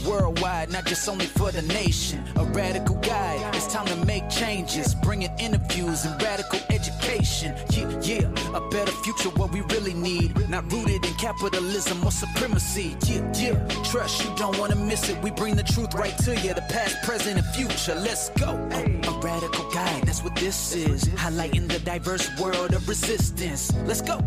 Worldwide, 0.06 0.70
not 0.70 0.84
just 0.84 1.08
only 1.08 1.26
for 1.26 1.50
the 1.50 1.62
nation. 1.62 2.22
A 2.36 2.44
radical 2.44 2.96
guide, 2.96 3.54
it's 3.54 3.66
time 3.66 3.86
to 3.86 3.96
make 4.04 4.28
changes. 4.28 4.94
Bringing 4.94 5.30
interviews 5.38 6.04
and 6.04 6.20
radical 6.22 6.60
education. 6.70 7.54
Yeah, 7.70 7.88
yeah, 8.02 8.56
a 8.56 8.60
better 8.68 8.92
future, 8.92 9.30
what 9.30 9.52
we 9.52 9.62
really 9.62 9.94
need. 9.94 10.48
Not 10.48 10.70
rooted 10.72 11.04
in 11.04 11.14
capitalism 11.14 12.04
or 12.04 12.10
supremacy. 12.10 12.96
Yeah, 13.06 13.32
yeah, 13.34 13.68
trust 13.84 14.24
you 14.24 14.30
don't 14.36 14.58
want 14.58 14.72
to 14.72 14.78
miss 14.78 15.08
it. 15.08 15.20
We 15.22 15.30
bring 15.30 15.56
the 15.56 15.62
truth 15.62 15.94
right 15.94 16.16
to 16.18 16.36
you, 16.36 16.54
the 16.54 16.66
past, 16.68 17.02
present, 17.02 17.38
and 17.38 17.46
future. 17.54 17.94
Let's 17.94 18.30
go. 18.30 18.50
A, 18.72 19.08
a 19.08 19.20
radical 19.20 19.70
guide, 19.72 20.02
that's 20.04 20.22
what 20.22 20.36
this 20.36 20.74
is. 20.74 21.04
Highlighting 21.04 21.68
the 21.68 21.78
diverse 21.80 22.28
world 22.38 22.74
of 22.74 22.88
resistance. 22.88 23.72
Let's 23.86 24.02
go. 24.02 24.20